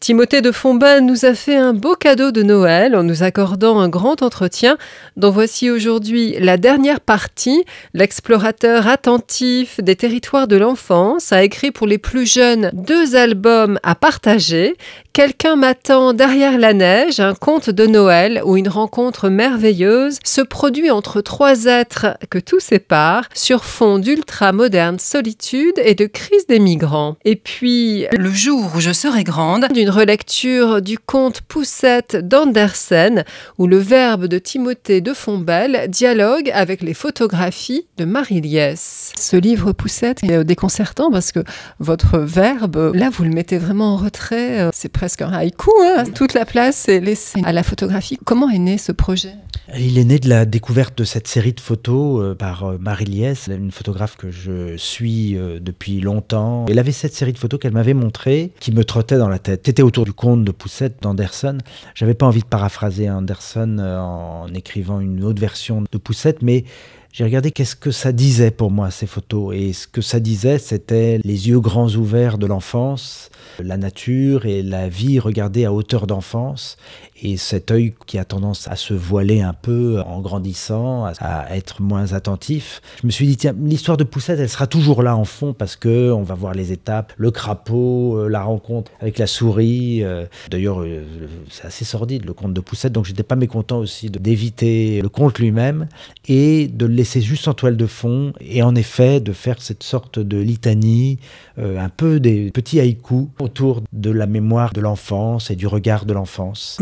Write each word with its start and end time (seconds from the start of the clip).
Timothée 0.00 0.40
de 0.40 0.50
Fombal 0.50 1.04
nous 1.04 1.26
a 1.26 1.34
fait 1.34 1.56
un 1.56 1.74
beau 1.74 1.94
cadeau 1.94 2.30
de 2.30 2.42
Noël 2.42 2.96
en 2.96 3.02
nous 3.02 3.22
accordant 3.22 3.78
un 3.80 3.90
grand 3.90 4.22
entretien 4.22 4.78
dont 5.18 5.30
voici 5.30 5.68
aujourd'hui 5.68 6.36
la 6.38 6.56
dernière 6.56 7.00
partie. 7.00 7.64
L'explorateur 7.92 8.88
attentif 8.88 9.78
des 9.78 9.96
territoires 9.96 10.48
de 10.48 10.56
l'enfance 10.56 11.34
a 11.34 11.42
écrit 11.42 11.70
pour 11.70 11.86
les 11.86 11.98
plus 11.98 12.24
jeunes 12.24 12.70
deux 12.72 13.14
albums 13.14 13.78
à 13.82 13.94
partager. 13.94 14.74
Quelqu'un 15.12 15.56
m'attend 15.56 16.14
derrière 16.14 16.56
la 16.56 16.72
neige, 16.72 17.20
un 17.20 17.34
conte 17.34 17.68
de 17.68 17.86
Noël 17.86 18.40
où 18.46 18.56
une 18.56 18.70
rencontre 18.70 19.28
merveilleuse 19.28 20.18
se 20.24 20.40
produit 20.40 20.90
entre 20.90 21.20
trois 21.20 21.66
êtres 21.66 22.16
que 22.30 22.38
tout 22.38 22.60
sépare 22.60 23.24
sur 23.34 23.64
fond 23.64 23.98
d'ultra-moderne 23.98 24.98
solitude 24.98 25.78
et 25.84 25.94
de 25.94 26.06
crise 26.06 26.46
des 26.46 26.58
migrants. 26.58 27.16
Et 27.26 27.36
puis, 27.36 28.06
le 28.16 28.30
jour 28.30 28.70
où 28.74 28.80
je 28.80 28.92
serai 28.92 29.24
grande, 29.24 29.66
relecture 29.90 30.80
du 30.80 30.98
conte 30.98 31.42
Poussette 31.42 32.16
d'Andersen, 32.16 33.24
où 33.58 33.66
le 33.66 33.76
verbe 33.78 34.26
de 34.26 34.38
Timothée 34.38 35.00
de 35.00 35.12
Fombelle 35.12 35.88
dialogue 35.88 36.50
avec 36.54 36.82
les 36.82 36.94
photographies 36.94 37.86
de 37.98 38.04
Marie 38.04 38.40
Liès. 38.40 39.12
Ce 39.18 39.36
livre 39.36 39.72
Poussette 39.72 40.24
est 40.24 40.44
déconcertant 40.44 41.10
parce 41.10 41.32
que 41.32 41.40
votre 41.78 42.18
verbe, 42.18 42.92
là, 42.94 43.10
vous 43.10 43.24
le 43.24 43.30
mettez 43.30 43.58
vraiment 43.58 43.94
en 43.94 43.96
retrait. 43.96 44.70
C'est 44.72 44.88
presque 44.88 45.22
un 45.22 45.32
haïku. 45.32 45.70
Hein. 45.82 46.04
Toute 46.14 46.34
la 46.34 46.44
place 46.44 46.88
est 46.88 47.00
laissée 47.00 47.42
à 47.44 47.52
la 47.52 47.62
photographie. 47.62 48.18
Comment 48.24 48.48
est 48.48 48.58
né 48.58 48.78
ce 48.78 48.92
projet? 48.92 49.34
Il 49.76 49.98
est 49.98 50.04
né 50.04 50.18
de 50.18 50.28
la 50.28 50.46
découverte 50.46 50.98
de 50.98 51.04
cette 51.04 51.28
série 51.28 51.52
de 51.52 51.60
photos 51.60 52.20
euh, 52.20 52.34
par 52.34 52.64
euh, 52.64 52.78
Marie 52.80 53.04
Liès, 53.04 53.48
une 53.48 53.70
photographe 53.70 54.16
que 54.16 54.30
je 54.30 54.76
suis 54.76 55.36
euh, 55.36 55.60
depuis 55.60 56.00
longtemps. 56.00 56.66
Elle 56.68 56.78
avait 56.78 56.92
cette 56.92 57.14
série 57.14 57.32
de 57.32 57.38
photos 57.38 57.60
qu'elle 57.60 57.72
m'avait 57.72 57.94
montrée 57.94 58.52
qui 58.58 58.72
me 58.72 58.84
trottait 58.84 59.18
dans 59.18 59.28
la 59.28 59.38
tête. 59.38 59.62
C'était 59.64 59.82
autour 59.82 60.04
du 60.04 60.12
conte 60.12 60.44
de 60.44 60.50
Poussette 60.50 61.02
d'Anderson. 61.02 61.58
J'avais 61.94 62.14
pas 62.14 62.26
envie 62.26 62.40
de 62.40 62.46
paraphraser 62.46 63.08
Anderson 63.08 63.78
en 63.78 64.52
écrivant 64.54 64.98
une 64.98 65.22
autre 65.22 65.40
version 65.40 65.84
de 65.90 65.98
Poussette, 65.98 66.42
mais 66.42 66.64
j'ai 67.12 67.24
regardé 67.24 67.50
qu'est-ce 67.50 67.74
que 67.76 67.90
ça 67.90 68.12
disait 68.12 68.52
pour 68.52 68.70
moi, 68.70 68.90
ces 68.90 69.06
photos. 69.06 69.54
Et 69.54 69.72
ce 69.72 69.88
que 69.88 70.00
ça 70.00 70.20
disait, 70.20 70.58
c'était 70.58 71.18
les 71.24 71.48
yeux 71.48 71.60
grands 71.60 71.90
ouverts 71.90 72.38
de 72.38 72.46
l'enfance, 72.46 73.30
la 73.58 73.76
nature 73.76 74.46
et 74.46 74.62
la 74.62 74.88
vie 74.88 75.18
regardée 75.18 75.64
à 75.64 75.72
hauteur 75.72 76.06
d'enfance 76.06 76.76
et 77.22 77.36
cet 77.36 77.70
œil 77.70 77.94
qui 78.06 78.18
a 78.18 78.24
tendance 78.24 78.68
à 78.68 78.76
se 78.76 78.94
voiler 78.94 79.42
un 79.42 79.52
peu 79.52 80.00
en 80.00 80.20
grandissant, 80.20 81.04
à 81.20 81.56
être 81.56 81.82
moins 81.82 82.12
attentif. 82.12 82.80
Je 83.02 83.06
me 83.06 83.12
suis 83.12 83.26
dit 83.26 83.36
tiens, 83.36 83.54
l'histoire 83.62 83.96
de 83.96 84.04
Poussette, 84.04 84.40
elle 84.40 84.48
sera 84.48 84.66
toujours 84.66 85.02
là 85.02 85.16
en 85.16 85.24
fond 85.24 85.52
parce 85.52 85.76
que 85.76 86.10
on 86.12 86.22
va 86.22 86.34
voir 86.34 86.54
les 86.54 86.72
étapes, 86.72 87.12
le 87.16 87.30
crapaud, 87.30 88.16
euh, 88.16 88.28
la 88.28 88.42
rencontre 88.42 88.90
avec 89.00 89.18
la 89.18 89.26
souris. 89.26 90.02
Euh. 90.02 90.24
D'ailleurs, 90.50 90.80
euh, 90.80 91.04
c'est 91.50 91.66
assez 91.66 91.84
sordide 91.84 92.24
le 92.24 92.32
conte 92.32 92.54
de 92.54 92.60
Poussette, 92.60 92.92
donc 92.92 93.04
j'étais 93.04 93.22
pas 93.22 93.36
mécontent 93.36 93.78
aussi 93.78 94.08
d'éviter 94.10 95.02
le 95.02 95.08
conte 95.08 95.38
lui-même 95.38 95.88
et 96.26 96.68
de 96.68 96.86
laisser 97.00 97.20
juste 97.20 97.48
en 97.48 97.54
toile 97.54 97.76
de 97.76 97.86
fond 97.86 98.32
et 98.40 98.62
en 98.62 98.74
effet 98.74 99.20
de 99.20 99.32
faire 99.32 99.60
cette 99.60 99.82
sorte 99.82 100.18
de 100.18 100.38
litanie, 100.38 101.18
un 101.58 101.88
peu 101.90 102.20
des 102.20 102.50
petits 102.50 102.80
haïkus 102.80 103.26
autour 103.38 103.82
de 103.92 104.10
la 104.10 104.26
mémoire 104.26 104.72
de 104.72 104.80
l'enfance 104.80 105.50
et 105.50 105.56
du 105.56 105.66
regard 105.66 106.06
de 106.06 106.14
l'enfance 106.14 106.78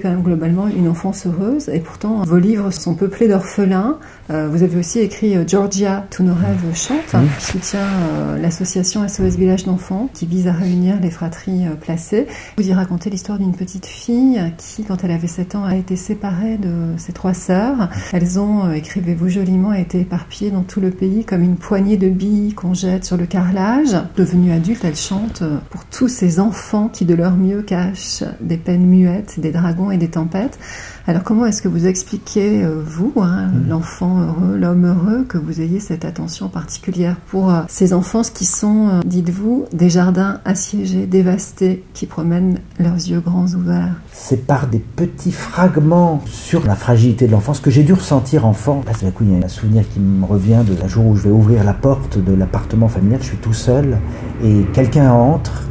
quand 0.00 0.10
même 0.10 0.22
globalement 0.22 0.68
une 0.68 0.88
enfance 0.88 1.26
heureuse 1.26 1.68
et 1.68 1.80
pourtant 1.80 2.22
vos 2.22 2.38
livres 2.38 2.70
sont 2.70 2.94
peuplés 2.94 3.28
d'orphelins. 3.28 3.98
Euh, 4.30 4.48
vous 4.48 4.62
avez 4.62 4.78
aussi 4.78 5.00
écrit 5.00 5.36
euh, 5.36 5.44
Georgia, 5.46 6.06
tous 6.10 6.22
nos 6.22 6.34
rêves 6.34 6.74
chantent, 6.74 7.16
qui 7.38 7.44
soutient 7.44 7.80
euh, 7.80 8.38
l'association 8.38 9.06
SOS 9.06 9.36
Village 9.36 9.64
d'enfants 9.64 10.08
qui 10.12 10.26
vise 10.26 10.46
à 10.46 10.52
réunir 10.52 11.00
les 11.00 11.10
fratries 11.10 11.64
placées. 11.80 12.26
Vous 12.56 12.68
y 12.68 12.72
racontez 12.72 13.10
l'histoire 13.10 13.38
d'une 13.38 13.54
petite 13.54 13.86
fille 13.86 14.40
qui, 14.58 14.84
quand 14.84 15.04
elle 15.04 15.10
avait 15.10 15.26
7 15.26 15.54
ans, 15.54 15.64
a 15.64 15.76
été 15.76 15.96
séparée 15.96 16.58
de 16.58 16.96
ses 16.96 17.12
trois 17.12 17.34
sœurs. 17.34 17.88
Elles 18.12 18.38
ont, 18.38 18.72
écrivez-vous 18.72 19.28
joliment, 19.28 19.59
été 19.72 20.00
éparpillées 20.00 20.50
dans 20.50 20.62
tout 20.62 20.80
le 20.80 20.90
pays 20.90 21.24
comme 21.24 21.42
une 21.42 21.56
poignée 21.56 21.96
de 21.96 22.08
billes 22.08 22.54
qu'on 22.54 22.74
jette 22.74 23.04
sur 23.04 23.16
le 23.16 23.26
carrelage. 23.26 23.96
Devenue 24.16 24.52
adulte, 24.52 24.84
elle 24.84 24.96
chante 24.96 25.42
pour 25.70 25.84
tous 25.86 26.08
ces 26.08 26.40
enfants 26.40 26.88
qui, 26.88 27.04
de 27.04 27.14
leur 27.14 27.36
mieux, 27.36 27.62
cachent 27.62 28.24
des 28.40 28.56
peines 28.56 28.86
muettes, 28.86 29.40
des 29.40 29.52
draps 29.52 29.70
et 29.92 29.96
des 29.96 30.08
tempêtes. 30.08 30.58
Alors 31.06 31.22
comment 31.22 31.46
est-ce 31.46 31.62
que 31.62 31.68
vous 31.68 31.86
expliquez, 31.86 32.62
euh, 32.62 32.82
vous, 32.84 33.12
hein, 33.16 33.48
mm. 33.48 33.68
l'enfant 33.68 34.20
heureux, 34.20 34.56
l'homme 34.56 34.86
heureux, 34.86 35.24
que 35.24 35.38
vous 35.38 35.60
ayez 35.60 35.80
cette 35.80 36.04
attention 36.04 36.48
particulière 36.48 37.16
pour 37.28 37.52
euh, 37.52 37.62
ces 37.68 37.92
enfants 37.92 38.22
qui 38.22 38.44
sont, 38.44 38.88
euh, 38.88 39.00
dites-vous, 39.04 39.66
des 39.72 39.90
jardins 39.90 40.40
assiégés, 40.44 41.06
dévastés, 41.06 41.84
qui 41.94 42.06
promènent 42.06 42.60
leurs 42.78 42.94
yeux 42.94 43.20
grands 43.20 43.48
ouverts? 43.48 43.94
C'est 44.12 44.46
par 44.46 44.66
des 44.66 44.78
petits 44.78 45.32
fragments 45.32 46.22
sur 46.26 46.66
la 46.66 46.74
fragilité 46.74 47.26
de 47.26 47.32
l'enfance 47.32 47.60
que 47.60 47.70
j'ai 47.70 47.82
dû 47.82 47.92
ressentir 47.92 48.46
enfant. 48.46 48.82
Parce 48.84 48.98
que 48.98 49.06
il 49.20 49.30
y 49.30 49.34
a 49.34 49.46
un 49.46 49.48
souvenir 49.50 49.84
qui 49.88 50.00
me 50.00 50.24
revient 50.24 50.60
de 50.66 50.80
la 50.80 50.88
jour 50.88 51.06
où 51.06 51.16
je 51.16 51.22
vais 51.22 51.30
ouvrir 51.30 51.64
la 51.64 51.74
porte 51.74 52.18
de 52.18 52.34
l'appartement 52.34 52.88
familial, 52.88 53.20
je 53.20 53.28
suis 53.28 53.36
tout 53.36 53.52
seul, 53.52 53.98
et 54.42 54.62
quelqu'un 54.72 55.12
entre 55.12 55.64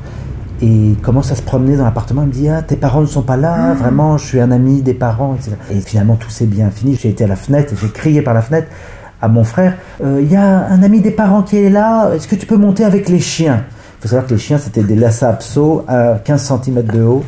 et 0.62 0.96
commence 1.02 1.32
à 1.32 1.36
se 1.36 1.42
promener 1.42 1.78
dans 1.78 1.86
l'appartement. 1.86 2.24
Il 2.24 2.28
me 2.28 2.34
dit 2.34 2.50
Ah, 2.50 2.62
tes 2.62 2.76
parents 2.76 3.02
ne 3.02 3.06
sont 3.06 3.22
pas 3.22 3.38
là, 3.38 3.72
ah. 3.72 3.74
vraiment, 3.74 4.18
je 4.18 4.26
suis 4.26 4.40
un 4.40 4.52
ami 4.52 4.82
des 4.82 4.94
parents, 4.94 5.36
etc. 5.36 5.52
Et 5.72 5.80
finalement, 5.80 6.16
tout 6.16 6.30
s'est 6.30 6.46
bien 6.46 6.70
fini. 6.70 6.98
J'ai 7.00 7.10
été 7.10 7.24
à 7.24 7.28
la 7.28 7.36
fenêtre 7.36 7.74
et 7.74 7.76
j'ai 7.78 7.90
crié 7.90 8.22
par 8.22 8.34
la 8.34 8.42
fenêtre 8.42 8.68
à 9.22 9.28
mon 9.28 9.44
frère 9.44 9.76
euh, 10.04 10.20
Il 10.22 10.32
y 10.32 10.36
a 10.36 10.68
un 10.68 10.84
ami 10.84 11.02
des 11.02 11.12
parents 11.12 11.44
qui 11.44 11.58
est 11.58 11.70
là, 11.70 12.12
est-ce 12.14 12.28
que 12.28 12.36
tu 12.36 12.46
peux 12.46 12.58
monter 12.58 12.84
avec 12.84 13.10
les 13.10 13.20
chiens? 13.20 13.64
Il 14.00 14.04
faut 14.04 14.08
savoir 14.08 14.28
que 14.28 14.34
les 14.34 14.40
chiens, 14.40 14.58
c'était 14.58 14.82
des 14.82 14.96
Lhasa 14.96 15.28
Apso 15.28 15.84
à 15.86 16.20
15 16.24 16.54
cm 16.64 16.84
de 16.84 17.02
haut. 17.02 17.26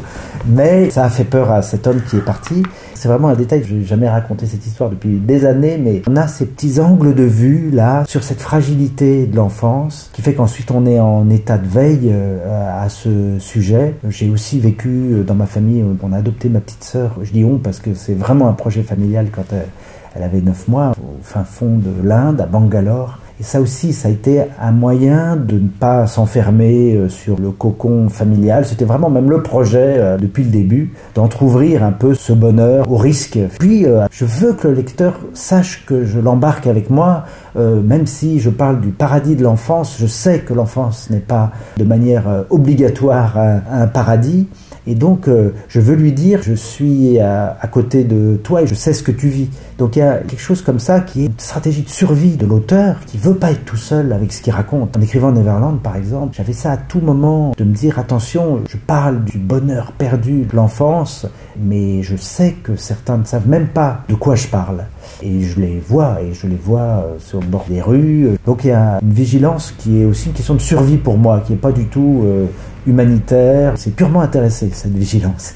Mais 0.47 0.89
ça 0.89 1.03
a 1.03 1.09
fait 1.09 1.25
peur 1.25 1.51
à 1.51 1.61
cet 1.61 1.85
homme 1.85 2.01
qui 2.09 2.15
est 2.15 2.21
parti. 2.21 2.63
C'est 2.93 3.09
vraiment 3.09 3.27
un 3.27 3.35
détail, 3.35 3.65
je 3.67 3.75
n'ai 3.75 3.83
jamais 3.83 4.07
raconté 4.07 4.45
cette 4.45 4.65
histoire 4.65 4.89
depuis 4.89 5.17
des 5.17 5.45
années, 5.45 5.77
mais 5.77 6.01
on 6.07 6.15
a 6.15 6.29
ces 6.29 6.45
petits 6.45 6.79
angles 6.79 7.13
de 7.13 7.23
vue 7.23 7.71
là 7.71 8.05
sur 8.07 8.23
cette 8.23 8.39
fragilité 8.39 9.25
de 9.25 9.35
l'enfance 9.35 10.09
qui 10.13 10.21
fait 10.21 10.33
qu'ensuite 10.33 10.71
on 10.71 10.85
est 10.85 10.99
en 10.99 11.29
état 11.29 11.57
de 11.57 11.67
veille 11.67 12.09
euh, 12.13 12.83
à 12.83 12.87
ce 12.87 13.37
sujet. 13.39 13.95
J'ai 14.07 14.29
aussi 14.29 14.59
vécu 14.59 14.87
euh, 14.87 15.23
dans 15.23 15.35
ma 15.35 15.47
famille, 15.47 15.83
on 16.01 16.13
a 16.13 16.17
adopté 16.17 16.47
ma 16.47 16.61
petite 16.61 16.83
sœur, 16.83 17.17
je 17.21 17.31
dis 17.31 17.43
on 17.43 17.57
parce 17.57 17.79
que 17.79 17.95
c'est 17.95 18.13
vraiment 18.13 18.47
un 18.47 18.53
projet 18.53 18.83
familial 18.83 19.27
quand 19.31 19.45
elle, 19.51 19.67
elle 20.15 20.23
avait 20.23 20.41
9 20.41 20.67
mois, 20.67 20.91
au 20.91 21.23
fin 21.23 21.43
fond 21.43 21.77
de 21.77 22.07
l'Inde, 22.07 22.39
à 22.39 22.45
Bangalore. 22.45 23.17
Ça 23.41 23.59
aussi, 23.59 23.91
ça 23.91 24.07
a 24.07 24.11
été 24.11 24.43
un 24.59 24.71
moyen 24.71 25.35
de 25.35 25.55
ne 25.55 25.67
pas 25.67 26.05
s'enfermer 26.05 26.93
euh, 26.93 27.09
sur 27.09 27.39
le 27.39 27.51
cocon 27.51 28.07
familial. 28.09 28.65
C'était 28.65 28.85
vraiment 28.85 29.09
même 29.09 29.29
le 29.29 29.41
projet 29.41 29.95
euh, 29.97 30.17
depuis 30.17 30.43
le 30.43 30.51
début 30.51 30.93
d'entr'ouvrir 31.15 31.83
un 31.83 31.91
peu 31.91 32.13
ce 32.13 32.33
bonheur 32.33 32.91
au 32.91 32.97
risque. 32.97 33.39
Puis, 33.59 33.85
euh, 33.85 34.05
je 34.11 34.25
veux 34.25 34.53
que 34.53 34.67
le 34.67 34.75
lecteur 34.75 35.19
sache 35.33 35.85
que 35.85 36.05
je 36.05 36.19
l'embarque 36.19 36.67
avec 36.67 36.89
moi, 36.89 37.25
même 37.55 38.07
si 38.07 38.39
je 38.39 38.49
parle 38.49 38.79
du 38.79 38.89
paradis 38.89 39.35
de 39.35 39.43
l'enfance. 39.43 39.97
Je 39.99 40.07
sais 40.07 40.39
que 40.39 40.53
l'enfance 40.53 41.09
n'est 41.09 41.19
pas 41.19 41.51
de 41.77 41.83
manière 41.83 42.45
obligatoire 42.49 43.37
un 43.37 43.87
paradis. 43.87 44.47
Et 44.87 44.95
donc, 44.95 45.27
euh, 45.27 45.53
je 45.67 45.79
veux 45.79 45.95
lui 45.95 46.11
dire, 46.11 46.41
je 46.41 46.53
suis 46.53 47.19
à, 47.19 47.55
côté 47.71 48.03
de 48.03 48.39
toi 48.43 48.63
et 48.63 48.67
je 48.67 48.73
sais 48.73 48.93
ce 48.93 49.03
que 49.03 49.11
tu 49.11 49.27
vis. 49.27 49.49
Donc, 49.77 49.95
il 49.95 49.99
y 49.99 50.01
a 50.01 50.17
quelque 50.17 50.41
chose 50.41 50.61
comme 50.61 50.79
ça 50.79 50.99
qui 50.99 51.23
est 51.23 51.25
une 51.27 51.33
stratégie 51.37 51.83
de 51.83 51.89
survie 51.89 52.35
de 52.35 52.45
l'auteur 52.45 52.97
qui 53.05 53.17
veut 53.17 53.35
pas 53.35 53.51
être 53.51 53.63
tout 53.63 53.77
seul 53.77 54.11
avec 54.11 54.33
ce 54.33 54.41
qu'il 54.41 54.53
raconte. 54.53 54.97
En 54.97 55.01
écrivant 55.01 55.31
Neverland, 55.31 55.79
par 55.81 55.95
exemple, 55.95 56.35
j'avais 56.35 56.53
ça 56.53 56.71
à 56.71 56.77
tout 56.77 56.99
moment 56.99 57.53
de 57.57 57.63
me 57.63 57.73
dire, 57.73 57.99
attention, 57.99 58.61
je 58.67 58.77
parle 58.77 59.23
du 59.23 59.37
bonheur 59.37 59.91
perdu 59.91 60.45
de 60.45 60.55
l'enfance, 60.55 61.27
mais 61.59 62.01
je 62.01 62.15
sais 62.15 62.55
que 62.63 62.75
certains 62.75 63.17
ne 63.17 63.25
savent 63.25 63.47
même 63.47 63.67
pas 63.67 64.03
de 64.09 64.15
quoi 64.15 64.35
je 64.35 64.47
parle. 64.47 64.85
Et 65.21 65.41
je 65.41 65.59
les 65.59 65.79
vois, 65.79 66.21
et 66.21 66.33
je 66.33 66.47
les 66.47 66.55
vois 66.55 66.79
euh, 66.79 67.19
sur 67.19 67.39
le 67.39 67.45
bord 67.45 67.65
des 67.69 67.81
rues. 67.81 68.29
Donc, 68.45 68.63
il 68.63 68.69
y 68.69 68.71
a 68.71 68.99
une 69.01 69.13
vigilance 69.13 69.73
qui 69.77 70.01
est 70.01 70.05
aussi 70.05 70.27
une 70.27 70.33
question 70.33 70.55
de 70.55 70.59
survie 70.59 70.97
pour 70.97 71.17
moi, 71.17 71.41
qui 71.45 71.51
n'est 71.51 71.59
pas 71.59 71.71
du 71.71 71.85
tout... 71.85 72.23
Euh, 72.25 72.47
humanitaire. 72.87 73.73
C'est 73.75 73.95
purement 73.95 74.21
intéressé, 74.21 74.69
cette 74.73 74.93
vigilance. 74.93 75.55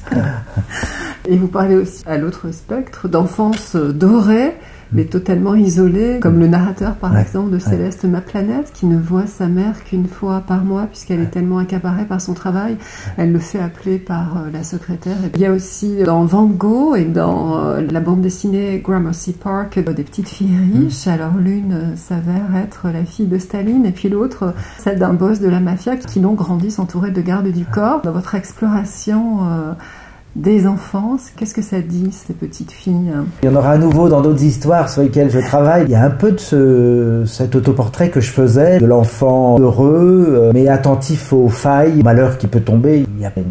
Et 1.28 1.36
vous 1.36 1.48
parlez 1.48 1.74
aussi 1.74 2.02
à 2.06 2.18
l'autre 2.18 2.50
spectre 2.52 3.08
d'enfance 3.08 3.74
dorée 3.74 4.54
mais 4.92 5.04
totalement 5.04 5.54
isolée, 5.54 6.18
comme 6.20 6.38
le 6.38 6.46
narrateur 6.46 6.96
par 6.96 7.16
exemple 7.18 7.50
de 7.50 7.58
Céleste 7.58 8.04
Ma 8.04 8.20
Planète, 8.20 8.72
qui 8.72 8.86
ne 8.86 8.98
voit 8.98 9.26
sa 9.26 9.46
mère 9.46 9.84
qu'une 9.84 10.06
fois 10.06 10.42
par 10.46 10.64
mois 10.64 10.86
puisqu'elle 10.86 11.20
est 11.20 11.30
tellement 11.30 11.58
accaparée 11.58 12.04
par 12.04 12.20
son 12.20 12.34
travail, 12.34 12.76
elle 13.16 13.32
le 13.32 13.38
fait 13.38 13.58
appeler 13.58 13.98
par 13.98 14.36
euh, 14.36 14.50
la 14.52 14.62
secrétaire. 14.62 15.16
il 15.34 15.40
y 15.40 15.46
a 15.46 15.52
aussi 15.52 16.02
dans 16.04 16.24
Van 16.24 16.46
Gogh 16.46 16.96
et 16.96 17.04
dans 17.04 17.58
euh, 17.58 17.80
la 17.80 18.00
bande 18.00 18.20
dessinée 18.20 18.80
Gramercy 18.82 19.32
Park 19.32 19.78
des 19.78 20.04
petites 20.04 20.28
filles 20.28 20.48
mm. 20.48 20.78
riches. 20.78 21.06
Alors 21.06 21.36
l'une 21.38 21.72
euh, 21.72 21.96
s'avère 21.96 22.56
être 22.56 22.88
la 22.92 23.04
fille 23.04 23.26
de 23.26 23.38
Staline 23.38 23.86
et 23.86 23.92
puis 23.92 24.08
l'autre 24.08 24.54
celle 24.78 24.98
d'un 24.98 25.12
boss 25.12 25.40
de 25.40 25.48
la 25.48 25.60
mafia 25.60 25.96
qui 25.96 26.20
donc 26.20 26.36
grandissent 26.36 26.78
entourés 26.78 27.10
de 27.10 27.20
gardes 27.20 27.48
du 27.48 27.64
corps. 27.64 28.02
Dans 28.02 28.12
votre 28.12 28.34
exploration 28.34 29.40
des 30.36 30.66
enfants. 30.66 31.16
Qu'est-ce 31.36 31.54
que 31.54 31.62
ça 31.62 31.80
dit, 31.80 32.10
ces 32.12 32.34
petites 32.34 32.70
filles 32.70 33.12
Il 33.42 33.46
y 33.46 33.52
en 33.52 33.56
aura 33.56 33.70
à 33.70 33.78
nouveau 33.78 34.08
dans 34.08 34.20
d'autres 34.20 34.44
histoires 34.44 34.88
sur 34.88 35.02
lesquelles 35.02 35.30
je 35.30 35.40
travaille. 35.40 35.84
Il 35.84 35.90
y 35.90 35.94
a 35.94 36.04
un 36.04 36.10
peu 36.10 36.32
de 36.32 36.38
ce, 36.38 37.24
cet 37.26 37.56
autoportrait 37.56 38.10
que 38.10 38.20
je 38.20 38.30
faisais 38.30 38.78
de 38.78 38.86
l'enfant 38.86 39.58
heureux, 39.58 40.26
euh, 40.28 40.50
mais 40.52 40.68
attentif 40.68 41.32
aux 41.32 41.48
failles, 41.48 42.02
malheur 42.02 42.38
qui 42.38 42.46
peut 42.46 42.60
tomber. 42.60 43.04
Il 43.16 43.22
y 43.22 43.24
a 43.24 43.32
une 43.36 43.44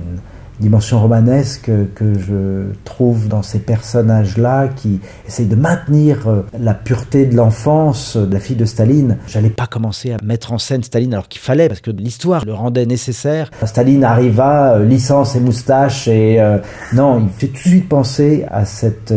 dimension 0.60 1.02
romanesque 1.02 1.70
que 1.96 2.18
je 2.18 2.74
trouve 2.86 3.28
dans 3.28 3.42
ces 3.42 3.60
personnages-là 3.60 4.70
qui 4.70 5.00
essayent 5.28 5.48
de 5.48 5.56
maintenir 5.56 6.28
euh, 6.28 6.42
la 6.60 6.74
pureté 6.74 7.26
de 7.26 7.36
l'enfance 7.36 8.16
de 8.16 8.34
la 8.34 8.40
fille 8.40 8.56
de 8.56 8.66
Staline. 8.66 9.18
J'allais 9.28 9.50
pas 9.50 9.68
commencer 9.68 10.14
à 10.14 10.18
mettre 10.24 10.54
en 10.54 10.58
scène 10.58 10.84
Staline 10.84 11.14
alors 11.14 11.28
qu'il 11.28 11.42
fallait 11.42 11.68
parce 11.68 11.82
que 11.82 11.92
l'histoire 11.92 12.46
le 12.46 12.54
rendait 12.54 12.86
nécessaire. 12.86 13.52
Staline 13.66 14.04
arriva, 14.04 14.76
euh, 14.76 14.86
licence 14.86 15.36
et 15.36 15.40
moustache 15.40 16.08
et 16.08 16.40
euh, 16.40 16.58
non, 16.94 17.22
il 17.22 17.30
fait 17.30 17.48
tout 17.48 17.64
de 17.64 17.70
suite 17.70 17.90
penser 17.90 18.46
à 18.50 18.66
cette 18.66 19.14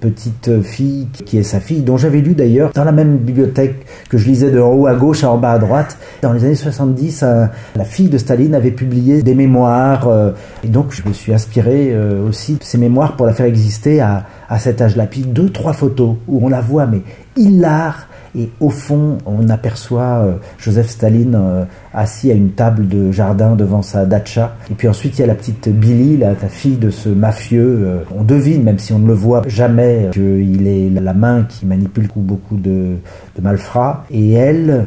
petite 0.00 0.62
fille 0.62 1.08
qui 1.24 1.38
est 1.38 1.42
sa 1.42 1.60
fille 1.60 1.82
dont 1.82 1.96
j'avais 1.96 2.20
lu 2.20 2.34
d'ailleurs 2.34 2.72
dans 2.72 2.84
la 2.84 2.92
même 2.92 3.18
bibliothèque 3.18 3.86
que 4.08 4.18
je 4.18 4.26
lisais 4.26 4.50
de 4.50 4.60
en 4.60 4.72
haut 4.72 4.86
à 4.86 4.94
gauche 4.94 5.24
à 5.24 5.30
en 5.30 5.38
bas 5.38 5.52
à 5.52 5.58
droite. 5.58 5.96
Dans 6.22 6.32
les 6.32 6.44
années 6.44 6.54
70, 6.54 7.24
la 7.76 7.84
fille 7.84 8.08
de 8.08 8.18
Staline 8.18 8.54
avait 8.54 8.70
publié 8.70 9.22
des 9.22 9.34
mémoires 9.34 10.08
donc 10.72 10.92
je 10.92 11.06
me 11.06 11.12
suis 11.12 11.32
inspiré 11.32 11.90
euh, 11.92 12.26
aussi 12.26 12.54
de 12.54 12.64
ces 12.64 12.78
mémoires 12.78 13.16
pour 13.16 13.26
la 13.26 13.34
faire 13.34 13.46
exister 13.46 14.00
à, 14.00 14.24
cet 14.58 14.82
âge-là. 14.82 15.06
Puis 15.06 15.22
deux, 15.22 15.50
trois 15.50 15.72
photos 15.72 16.16
où 16.28 16.44
on 16.44 16.48
la 16.48 16.60
voit, 16.60 16.86
mais 16.86 17.02
hilar. 17.36 18.08
Et 18.34 18.48
au 18.60 18.70
fond, 18.70 19.18
on 19.26 19.50
aperçoit 19.50 20.24
euh, 20.24 20.32
Joseph 20.58 20.88
Staline 20.88 21.34
euh, 21.34 21.64
assis 21.92 22.30
à 22.30 22.34
une 22.34 22.52
table 22.52 22.88
de 22.88 23.12
jardin 23.12 23.56
devant 23.56 23.82
sa 23.82 24.06
datcha. 24.06 24.56
Et 24.70 24.74
puis 24.74 24.88
ensuite, 24.88 25.18
il 25.18 25.20
y 25.20 25.24
a 25.24 25.26
la 25.26 25.34
petite 25.34 25.68
Billy, 25.68 26.16
la, 26.16 26.34
fille 26.34 26.76
de 26.76 26.88
ce 26.90 27.10
mafieux. 27.10 28.04
on 28.16 28.22
devine, 28.24 28.62
même 28.62 28.78
si 28.78 28.94
on 28.94 28.98
ne 28.98 29.06
le 29.06 29.12
voit 29.12 29.42
jamais, 29.46 30.08
qu'il 30.12 30.66
est 30.66 30.88
la 30.88 31.12
main 31.12 31.44
qui 31.46 31.66
manipule 31.66 32.08
beaucoup 32.16 32.56
de 32.56 32.96
malfrats. 33.40 34.04
Et 34.10 34.32
elle, 34.32 34.86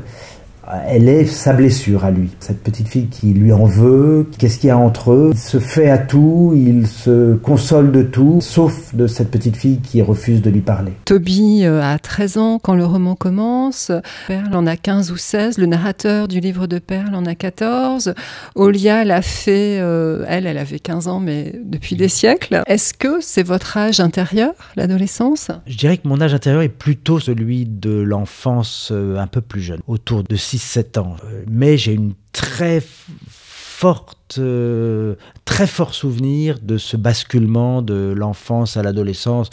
elle 0.88 1.10
est 1.10 1.26
sa 1.26 1.54
blessure 1.54 2.06
à 2.06 2.12
lui. 2.12 2.30
Cette 2.40 2.64
petite 2.64 2.88
fille 2.88 3.08
qui 3.08 3.34
lui 3.34 3.52
en 3.54 3.66
veut, 3.66 4.28
qu'est-ce 4.38 4.58
qu'il 4.58 4.70
y 4.70 4.72
a 4.72 4.78
entre 4.78 5.12
eux? 5.12 5.32
Il 5.34 5.40
se 5.40 5.60
fait 5.60 5.90
à 5.90 5.98
tout, 5.98 6.54
il 6.56 6.88
se 6.88 7.36
console 7.36 7.92
de 7.92 8.02
tout, 8.02 8.40
sauf 8.42 8.96
de 8.96 9.08
cette 9.08 9.32
petite 9.32 9.58
fille 9.58 9.80
qui 9.80 10.02
refuse 10.02 10.42
de 10.42 10.50
lui 10.50 10.62
parler. 10.62 10.94
Toby 11.06 11.66
euh, 11.66 11.82
a 11.84 12.00
13 12.00 12.38
ans 12.38 12.60
quand 12.60 12.76
le 12.76 12.86
roman 12.86 13.16
commence, 13.16 13.92
Perle 14.28 14.56
en 14.56 14.66
a 14.66 14.76
15 14.76 15.12
ou 15.12 15.18
16, 15.18 15.58
le 15.58 15.66
narrateur 15.68 16.28
du 16.28 16.40
livre 16.40 16.68
de 16.68 16.80
Perle 16.80 17.14
en 17.16 17.26
a 17.26 17.36
14, 17.36 18.14
Olia 18.56 19.06
l'a 19.06 19.22
fait, 19.22 19.80
euh, 19.80 20.26
elle, 20.28 20.48
elle 20.48 20.58
avait 20.58 20.80
15 20.80 21.08
ans, 21.08 21.20
mais 21.20 21.54
depuis 21.64 21.96
des 21.96 22.10
siècles. 22.10 22.64
Est-ce 22.68 22.94
que 22.94 23.20
c'est 23.22 23.44
votre 23.44 23.78
âge 23.78 24.00
intérieur, 24.00 24.54
l'adolescence? 24.76 25.52
Je 25.68 25.78
dirais 25.78 25.98
que 25.98 26.08
mon 26.08 26.22
âge 26.22 26.34
intérieur 26.34 26.62
est 26.62 26.70
plutôt 26.70 27.20
celui 27.20 27.66
de 27.66 27.92
l'enfance 27.92 28.90
euh, 28.92 29.18
un 29.18 29.28
peu 29.28 29.42
plus 29.42 29.62
jeune, 29.62 29.82
autour 29.88 30.24
de 30.24 30.36
6 30.36 30.55
7 30.58 30.98
ans. 30.98 31.16
Mais 31.48 31.78
j'ai 31.78 31.94
une 31.94 32.14
très 32.32 32.82
forte, 32.82 34.38
euh, 34.38 35.16
très 35.44 35.68
fort 35.68 35.94
souvenir 35.94 36.60
de 36.62 36.78
ce 36.78 36.98
basculement 36.98 37.82
de 37.82 38.14
l'enfance 38.16 38.78
à 38.78 38.84
l'adolescence 38.84 39.50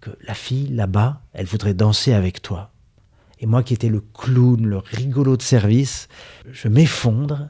que 0.00 0.10
la 0.26 0.34
fille 0.34 0.68
là-bas, 0.68 1.20
elle 1.32 1.46
voudrait 1.46 1.74
danser 1.74 2.12
avec 2.12 2.42
toi. 2.42 2.71
Et 3.42 3.46
moi 3.46 3.62
qui 3.62 3.74
étais 3.74 3.88
le 3.88 4.00
clown, 4.00 4.64
le 4.64 4.78
rigolo 4.78 5.36
de 5.36 5.42
service, 5.42 6.08
je 6.50 6.68
m'effondre 6.68 7.48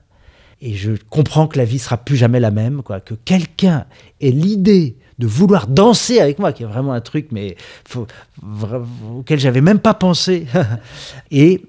et 0.62 0.74
je 0.74 0.92
comprends 1.10 1.46
que 1.46 1.58
la 1.58 1.66
vie 1.66 1.78
sera 1.78 1.98
plus 1.98 2.16
jamais 2.16 2.40
la 2.40 2.50
même. 2.50 2.82
Que 3.04 3.14
quelqu'un 3.14 3.84
ait 4.20 4.30
l'idée 4.30 4.96
de 5.18 5.26
vouloir 5.26 5.66
danser 5.66 6.18
avec 6.18 6.38
moi, 6.38 6.52
qui 6.52 6.62
est 6.62 6.66
vraiment 6.66 6.94
un 6.94 7.00
truc, 7.02 7.28
mais 7.30 7.56
auquel 9.14 9.38
j'avais 9.38 9.60
même 9.60 9.80
pas 9.80 9.92
pensé. 9.92 10.46
et 11.30 11.62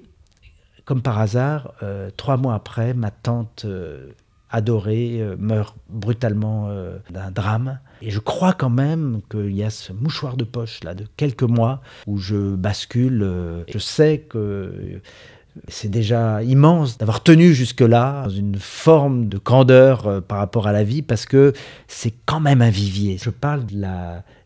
comme 0.86 1.02
par 1.02 1.18
hasard, 1.18 1.72
euh, 1.82 2.10
trois 2.16 2.38
mois 2.38 2.54
après, 2.54 2.94
ma 2.94 3.10
tante 3.10 3.64
euh, 3.66 4.08
adorée 4.54 5.18
euh, 5.20 5.36
meurt 5.38 5.76
brutalement 5.88 6.70
d'un 7.10 7.30
drame. 7.30 7.78
Et 8.04 8.10
je 8.10 8.18
crois 8.18 8.52
quand 8.52 8.70
même 8.70 9.20
qu'il 9.30 9.54
y 9.54 9.64
a 9.64 9.70
ce 9.70 9.92
mouchoir 9.92 10.36
de 10.36 10.44
poche 10.44 10.84
là 10.84 10.94
de 10.94 11.06
quelques 11.16 11.42
mois 11.42 11.80
où 12.06 12.18
je 12.18 12.54
bascule. 12.54 13.22
Euh, 13.22 13.64
je 13.72 13.78
sais 13.78 14.18
que 14.28 15.00
c'est 15.68 15.90
déjà 15.90 16.42
immense 16.42 16.98
d'avoir 16.98 17.22
tenu 17.22 17.54
jusque-là 17.54 18.24
dans 18.24 18.30
une 18.30 18.56
forme 18.56 19.28
de 19.28 19.38
candeur 19.38 20.06
euh, 20.06 20.20
par 20.20 20.38
rapport 20.38 20.66
à 20.66 20.72
la 20.72 20.84
vie 20.84 21.00
parce 21.00 21.24
que 21.24 21.54
c'est 21.88 22.12
quand 22.26 22.40
même 22.40 22.60
un 22.60 22.70
vivier. 22.70 23.18
Je 23.22 23.30
parle 23.30 23.64
de 23.64 23.80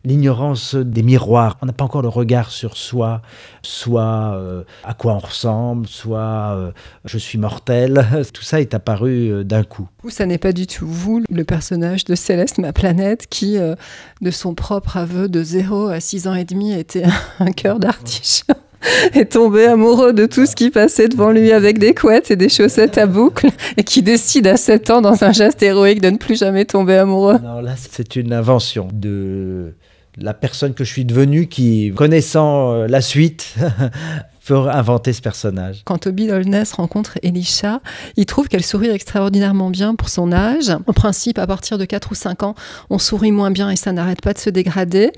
l'ignorance 0.03 0.75
des 0.75 1.03
miroirs. 1.03 1.57
On 1.61 1.65
n'a 1.65 1.73
pas 1.73 1.83
encore 1.83 2.01
le 2.01 2.09
regard 2.09 2.51
sur 2.51 2.77
soi, 2.77 3.21
soit 3.61 4.33
euh, 4.35 4.63
à 4.83 4.93
quoi 4.93 5.13
on 5.13 5.19
ressemble, 5.19 5.87
soit 5.87 6.55
euh, 6.55 6.71
je 7.05 7.17
suis 7.17 7.37
mortel. 7.37 8.05
Tout 8.33 8.43
ça 8.43 8.61
est 8.61 8.73
apparu 8.73 9.43
d'un 9.43 9.63
coup. 9.63 9.87
Vous, 10.03 10.09
ça 10.09 10.25
n'est 10.25 10.37
pas 10.37 10.53
du 10.53 10.67
tout 10.67 10.87
vous, 10.87 11.21
le 11.29 11.43
personnage 11.43 12.05
de 12.05 12.15
Céleste, 12.15 12.57
ma 12.57 12.73
planète, 12.73 13.27
qui, 13.29 13.57
de 14.21 14.31
son 14.31 14.53
propre 14.53 14.97
aveu 14.97 15.27
de 15.27 15.43
0 15.43 15.87
à 15.87 15.99
6 15.99 16.27
ans 16.27 16.35
et 16.35 16.45
demi, 16.45 16.71
était 16.71 17.03
un 17.39 17.51
cœur 17.51 17.79
d'artichaut 17.79 18.53
est 19.13 19.33
tombé 19.33 19.65
amoureux 19.65 20.13
de 20.13 20.25
tout 20.25 20.45
ce 20.45 20.55
qui 20.55 20.69
passait 20.69 21.07
devant 21.07 21.31
lui 21.31 21.51
avec 21.51 21.79
des 21.79 21.93
couettes 21.93 22.31
et 22.31 22.35
des 22.35 22.49
chaussettes 22.49 22.97
à 22.97 23.05
boucles 23.05 23.49
et 23.77 23.83
qui 23.83 24.01
décide 24.01 24.47
à 24.47 24.57
7 24.57 24.89
ans 24.89 25.01
dans 25.01 25.23
un 25.23 25.31
geste 25.31 25.61
héroïque 25.61 26.01
de 26.01 26.09
ne 26.09 26.17
plus 26.17 26.39
jamais 26.39 26.65
tomber 26.65 26.95
amoureux. 26.95 27.37
Non, 27.43 27.61
là, 27.61 27.73
c'est 27.77 28.15
une 28.15 28.33
invention 28.33 28.87
de 28.93 29.73
la 30.21 30.33
personne 30.33 30.73
que 30.73 30.83
je 30.83 30.91
suis 30.91 31.05
devenue 31.05 31.47
qui, 31.47 31.91
connaissant 31.95 32.73
euh, 32.73 32.87
la 32.87 33.01
suite, 33.01 33.55
inventer 34.51 35.13
ce 35.13 35.21
personnage. 35.21 35.81
Quand 35.85 35.99
Toby 35.99 36.27
Dolness 36.27 36.73
rencontre 36.73 37.17
Elisha, 37.23 37.81
il 38.17 38.25
trouve 38.25 38.47
qu'elle 38.47 38.63
sourit 38.63 38.89
extraordinairement 38.89 39.69
bien 39.69 39.95
pour 39.95 40.09
son 40.09 40.31
âge. 40.31 40.69
En 40.87 40.93
principe, 40.93 41.39
à 41.39 41.47
partir 41.47 41.77
de 41.77 41.85
4 41.85 42.11
ou 42.11 42.15
5 42.15 42.43
ans, 42.43 42.55
on 42.89 42.99
sourit 42.99 43.31
moins 43.31 43.51
bien 43.51 43.69
et 43.69 43.75
ça 43.75 43.91
n'arrête 43.91 44.21
pas 44.21 44.33
de 44.33 44.39
se 44.39 44.49
dégrader. 44.49 45.11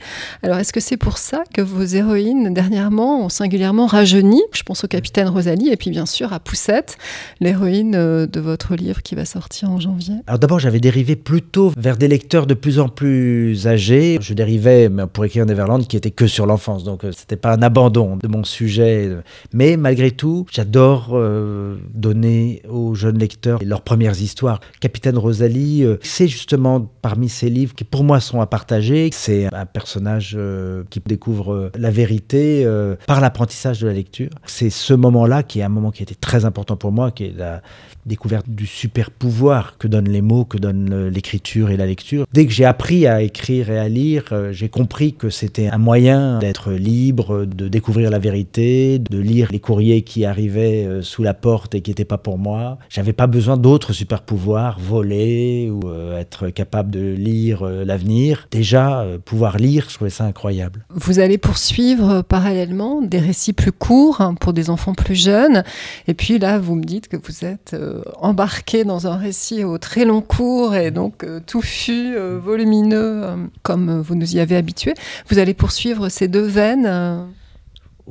Alors, 0.43 0.57
est-ce 0.57 0.73
que 0.73 0.79
c'est 0.79 0.97
pour 0.97 1.17
ça 1.17 1.43
que 1.53 1.61
vos 1.61 1.83
héroïnes, 1.83 2.53
dernièrement, 2.53 3.25
ont 3.25 3.29
singulièrement 3.29 3.85
rajeuni? 3.85 4.41
Je 4.53 4.63
pense 4.63 4.83
au 4.83 4.87
capitaine 4.87 5.27
Rosalie 5.27 5.69
et 5.69 5.77
puis 5.77 5.89
bien 5.89 6.05
sûr 6.05 6.33
à 6.33 6.39
Poussette, 6.39 6.97
l'héroïne 7.39 7.95
euh, 7.95 8.27
de 8.27 8.39
votre 8.39 8.75
livre 8.75 9.01
qui 9.01 9.15
va 9.15 9.25
sortir 9.25 9.69
en 9.69 9.79
janvier. 9.79 10.15
Alors 10.27 10.39
d'abord, 10.39 10.59
j'avais 10.59 10.79
dérivé 10.79 11.15
plutôt 11.15 11.71
vers 11.77 11.97
des 11.97 12.07
lecteurs 12.07 12.47
de 12.47 12.53
plus 12.53 12.79
en 12.79 12.89
plus 12.89 13.67
âgés. 13.67 14.17
Je 14.21 14.33
dérivais 14.33 14.89
pour 15.13 15.25
écrire 15.25 15.45
Neverland 15.45 15.85
qui 15.87 15.97
était 15.97 16.11
que 16.11 16.27
sur 16.27 16.45
l'enfance, 16.45 16.83
donc 16.83 17.03
euh, 17.03 17.11
c'était 17.11 17.35
pas 17.35 17.53
un 17.53 17.61
abandon 17.61 18.17
de 18.17 18.27
mon 18.27 18.43
sujet 18.43 19.09
mais 19.53 19.77
malgré 19.77 20.11
tout, 20.11 20.45
j'adore 20.51 21.09
euh, 21.13 21.77
donner 21.93 22.61
aux 22.69 22.95
jeunes 22.95 23.17
lecteurs 23.17 23.59
leurs 23.63 23.81
premières 23.81 24.21
histoires. 24.21 24.59
Capitaine 24.79 25.17
Rosalie, 25.17 25.83
euh, 25.83 25.97
c'est 26.01 26.27
justement 26.27 26.81
parmi 27.01 27.29
ces 27.29 27.49
livres 27.49 27.73
qui 27.75 27.83
pour 27.83 28.03
moi 28.03 28.19
sont 28.19 28.41
à 28.41 28.47
partager. 28.47 29.09
C'est 29.13 29.53
un 29.53 29.65
personnage 29.65 30.35
euh, 30.37 30.83
qui 30.89 31.01
découvre 31.05 31.71
la 31.77 31.91
vérité 31.91 32.67
par 33.07 33.21
l'apprentissage 33.21 33.79
de 33.81 33.87
la 33.87 33.93
lecture. 33.93 34.29
C'est 34.45 34.69
ce 34.69 34.93
moment-là 34.93 35.43
qui 35.43 35.59
est 35.59 35.63
un 35.63 35.69
moment 35.69 35.91
qui 35.91 36.03
été 36.03 36.15
très 36.15 36.45
important 36.45 36.75
pour 36.75 36.91
moi, 36.91 37.11
qui 37.11 37.25
est 37.25 37.37
la 37.37 37.61
découverte 38.05 38.49
du 38.49 38.65
super 38.65 39.11
pouvoir 39.11 39.77
que 39.77 39.87
donnent 39.87 40.09
les 40.09 40.21
mots, 40.21 40.45
que 40.45 40.57
donne 40.57 41.07
l'écriture 41.07 41.69
et 41.69 41.77
la 41.77 41.85
lecture. 41.85 42.25
Dès 42.33 42.45
que 42.45 42.51
j'ai 42.51 42.65
appris 42.65 43.07
à 43.07 43.21
écrire 43.21 43.69
et 43.69 43.79
à 43.79 43.89
lire, 43.89 44.33
j'ai 44.51 44.69
compris 44.69 45.13
que 45.13 45.29
c'était 45.29 45.67
un 45.67 45.77
moyen 45.77 46.39
d'être 46.39 46.71
libre, 46.71 47.45
de 47.45 47.67
découvrir 47.67 48.09
la 48.09 48.19
vérité, 48.19 48.99
de 48.99 49.19
lire 49.19 49.49
les 49.51 49.59
courriers 49.59 50.01
qui 50.03 50.25
arrivaient 50.25 50.85
euh, 50.85 51.01
sous 51.01 51.23
la 51.23 51.33
porte 51.33 51.75
et 51.75 51.81
qui 51.81 51.91
n'étaient 51.91 52.05
pas 52.05 52.17
pour 52.17 52.37
moi. 52.37 52.77
J'avais 52.89 53.13
pas 53.13 53.27
besoin 53.27 53.57
d'autres 53.57 53.93
super 53.93 54.21
pouvoirs, 54.21 54.79
voler 54.79 55.69
ou 55.69 55.87
euh, 55.87 56.19
être 56.19 56.49
capable 56.49 56.91
de 56.91 57.13
lire 57.13 57.63
euh, 57.63 57.83
l'avenir. 57.85 58.47
Déjà, 58.51 59.05
pouvoir 59.25 59.57
lire, 59.57 59.85
je 59.89 59.95
trouvais 59.95 60.09
ça 60.09 60.25
incroyable. 60.25 60.85
Vous 60.89 61.19
allez 61.19 61.37
poursuivre 61.37 62.21
parallèlement 62.21 63.01
des 63.01 63.19
récits 63.19 63.53
plus 63.53 63.71
courts 63.71 64.21
hein, 64.21 64.35
pour 64.35 64.53
des 64.53 64.69
enfants 64.69 64.93
plus 64.93 65.15
jeunes. 65.15 65.63
Et 66.07 66.13
puis 66.13 66.39
là, 66.39 66.59
vous 66.59 66.75
me 66.75 66.83
dites 66.83 67.07
que 67.07 67.17
vous 67.17 67.45
êtes 67.45 67.75
embarqué 68.19 68.83
dans 68.83 69.07
un 69.07 69.17
récit 69.17 69.63
au 69.63 69.77
très 69.77 70.05
long 70.05 70.21
cours 70.21 70.75
et 70.75 70.91
donc 70.91 71.25
touffu, 71.45 72.15
volumineux, 72.17 73.49
comme 73.63 74.01
vous 74.01 74.15
nous 74.15 74.35
y 74.35 74.39
avez 74.39 74.55
habitué. 74.55 74.93
Vous 75.29 75.39
allez 75.39 75.53
poursuivre 75.53 76.09
ces 76.09 76.27
deux 76.27 76.45
veines 76.45 77.27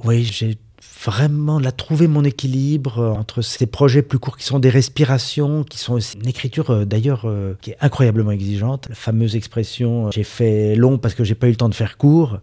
Oui, 0.05 0.25
j'ai 0.25 0.59
vraiment 1.05 1.59
là 1.59 1.73
trouver 1.73 2.09
mon 2.09 2.25
équilibre 2.25 3.17
entre 3.19 3.43
ces 3.43 3.67
projets 3.67 4.03
plus 4.03 4.19
courts 4.19 4.37
qui 4.37 4.45
sont 4.45 4.59
des 4.59 4.71
respirations, 4.71 5.65
qui 5.65 5.79
sont 5.79 5.95
aussi 5.95 6.17
une 6.19 6.29
écriture 6.29 6.87
d'ailleurs 6.87 7.27
qui 7.61 7.71
est 7.71 7.77
incroyablement 7.81 8.33
exigeante. 8.33 8.87
La 8.89 8.95
fameuse 8.95 9.37
expression 9.37 10.11
j'ai 10.11 10.25
fait 10.25 10.77
long 10.77 10.99
parce 10.99 11.15
que 11.15 11.25
j'ai 11.25 11.35
pas 11.35 11.47
eu 11.47 11.51
le 11.51 11.57
temps 11.57 11.69
de 11.69 11.75
faire 11.75 11.97
court, 11.97 12.39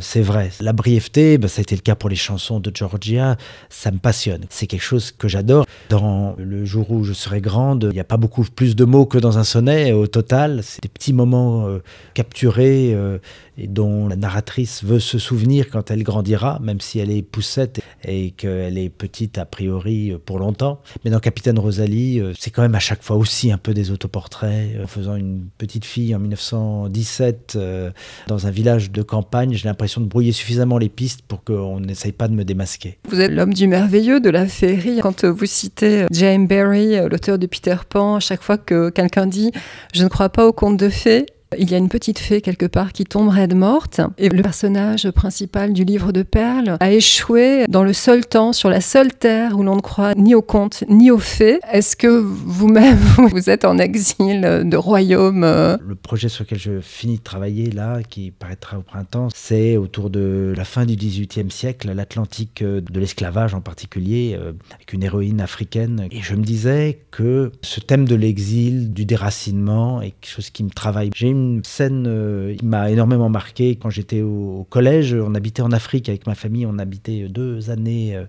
c'est 0.00 0.22
vrai. 0.22 0.50
La 0.60 0.72
brièveté, 0.72 1.38
bah, 1.38 1.48
ça 1.48 1.60
a 1.60 1.62
été 1.62 1.74
le 1.74 1.82
cas 1.82 1.94
pour 1.94 2.08
les 2.08 2.16
chansons 2.16 2.60
de 2.60 2.70
Georgia, 2.74 3.36
ça 3.68 3.90
me 3.90 3.98
passionne. 3.98 4.44
C'est 4.48 4.66
quelque 4.66 4.82
chose 4.82 5.12
que 5.12 5.28
j'adore. 5.28 5.66
Dans 5.90 6.34
Le 6.38 6.64
jour 6.64 6.90
où 6.90 7.04
je 7.04 7.12
serai 7.12 7.40
grande, 7.40 7.88
il 7.90 7.94
n'y 7.94 8.00
a 8.00 8.04
pas 8.04 8.16
beaucoup 8.16 8.44
plus 8.44 8.76
de 8.76 8.84
mots 8.84 9.06
que 9.06 9.18
dans 9.18 9.38
un 9.38 9.44
sonnet 9.44 9.92
au 9.92 10.06
total. 10.06 10.60
C'est 10.62 10.82
des 10.82 10.88
petits 10.88 11.12
moments 11.12 11.68
capturés 12.14 12.96
et 13.58 13.66
dont 13.66 14.08
la 14.08 14.16
narratrice 14.16 14.84
veut 14.84 15.00
se 15.00 15.18
souvenir 15.18 15.68
quand 15.70 15.90
elle 15.90 16.02
grandira, 16.02 16.58
même 16.60 16.80
si 16.80 17.00
elle 17.00 17.10
est 17.10 17.22
poussette 17.22 17.80
et 18.04 18.30
qu'elle 18.32 18.78
est 18.78 18.88
petite 18.88 19.38
a 19.38 19.44
priori 19.44 20.12
pour 20.24 20.38
longtemps. 20.38 20.80
Mais 21.04 21.10
dans 21.10 21.20
Capitaine 21.20 21.58
Rosalie, 21.58 22.20
euh, 22.20 22.32
c'est 22.38 22.50
quand 22.50 22.62
même 22.62 22.74
à 22.74 22.80
chaque 22.80 23.02
fois 23.02 23.16
aussi 23.16 23.52
un 23.52 23.58
peu 23.58 23.74
des 23.74 23.90
autoportraits. 23.90 24.76
Euh, 24.76 24.86
faisant 24.86 25.16
une 25.16 25.46
petite 25.58 25.84
fille 25.84 26.14
en 26.14 26.18
1917 26.18 27.54
euh, 27.56 27.90
dans 28.26 28.46
un 28.46 28.50
village 28.50 28.90
de 28.90 29.02
campagne, 29.02 29.52
j'ai 29.54 29.68
l'impression 29.68 30.00
de 30.00 30.06
brouiller 30.06 30.32
suffisamment 30.32 30.78
les 30.78 30.88
pistes 30.88 31.22
pour 31.22 31.44
qu'on 31.44 31.80
n'essaye 31.80 32.12
pas 32.12 32.28
de 32.28 32.34
me 32.34 32.44
démasquer. 32.44 32.98
Vous 33.08 33.20
êtes 33.20 33.30
l'homme 33.30 33.54
du 33.54 33.66
merveilleux, 33.66 34.20
de 34.20 34.30
la 34.30 34.46
féerie. 34.46 35.00
Quand 35.02 35.24
vous 35.24 35.46
citez 35.46 36.06
James 36.10 36.46
Barry, 36.46 36.96
l'auteur 37.08 37.38
de 37.38 37.46
Peter 37.46 37.76
Pan, 37.88 38.20
chaque 38.20 38.42
fois 38.42 38.58
que 38.58 38.90
quelqu'un 38.90 39.26
dit 39.26 39.52
«je 39.94 40.04
ne 40.04 40.08
crois 40.08 40.28
pas 40.28 40.46
aux 40.46 40.52
contes 40.52 40.78
de 40.78 40.88
fées», 40.88 41.26
il 41.56 41.70
y 41.70 41.74
a 41.74 41.78
une 41.78 41.88
petite 41.88 42.18
fée 42.18 42.40
quelque 42.40 42.66
part 42.66 42.92
qui 42.92 43.04
tombe 43.04 43.28
raide 43.28 43.54
morte 43.54 44.00
et 44.18 44.28
le 44.28 44.42
personnage 44.42 45.10
principal 45.10 45.72
du 45.72 45.84
livre 45.84 46.12
de 46.12 46.22
Perles 46.22 46.76
a 46.80 46.92
échoué 46.92 47.64
dans 47.68 47.84
le 47.84 47.92
seul 47.92 48.26
temps, 48.26 48.52
sur 48.52 48.68
la 48.68 48.80
seule 48.80 49.12
terre 49.14 49.56
où 49.58 49.62
l'on 49.62 49.76
ne 49.76 49.80
croit 49.80 50.14
ni 50.14 50.34
aux 50.34 50.42
contes 50.42 50.84
ni 50.88 51.10
aux 51.10 51.18
fées. 51.18 51.60
Est-ce 51.72 51.96
que 51.96 52.08
vous-même, 52.08 52.98
vous 53.32 53.48
êtes 53.48 53.64
en 53.64 53.78
exil 53.78 54.40
de 54.64 54.76
royaume 54.76 55.44
euh 55.44 55.76
Le 55.86 55.94
projet 55.94 56.28
sur 56.28 56.44
lequel 56.44 56.58
je 56.58 56.80
finis 56.80 57.18
de 57.18 57.22
travailler 57.22 57.70
là, 57.70 58.02
qui 58.02 58.30
paraîtra 58.30 58.78
au 58.78 58.82
printemps, 58.82 59.28
c'est 59.34 59.76
autour 59.76 60.10
de 60.10 60.52
la 60.56 60.64
fin 60.64 60.84
du 60.84 60.96
XVIIIe 60.96 61.50
siècle, 61.50 61.92
l'Atlantique 61.92 62.62
euh, 62.62 62.80
de 62.80 63.00
l'esclavage 63.00 63.54
en 63.54 63.60
particulier, 63.60 64.36
euh, 64.38 64.52
avec 64.74 64.92
une 64.92 65.02
héroïne 65.02 65.40
africaine. 65.40 66.08
Et 66.10 66.20
je 66.20 66.34
me 66.34 66.42
disais 66.42 67.00
que 67.10 67.52
ce 67.62 67.80
thème 67.80 68.06
de 68.06 68.14
l'exil, 68.14 68.92
du 68.92 69.04
déracinement, 69.04 70.02
est 70.02 70.10
quelque 70.10 70.30
chose 70.30 70.50
qui 70.50 70.64
me 70.64 70.70
travaille. 70.70 71.10
Une 71.38 71.64
scène 71.64 72.04
euh, 72.06 72.54
qui 72.54 72.64
m'a 72.64 72.90
énormément 72.90 73.28
marqué 73.28 73.76
quand 73.76 73.90
j'étais 73.90 74.22
au, 74.22 74.66
collège. 74.68 75.14
On 75.14 75.34
habitait 75.34 75.62
en 75.62 75.72
Afrique 75.72 76.08
avec 76.08 76.26
ma 76.26 76.34
famille. 76.34 76.66
On 76.66 76.78
habitait 76.78 77.28
deux 77.28 77.70
années 77.70 78.16
euh, 78.16 78.24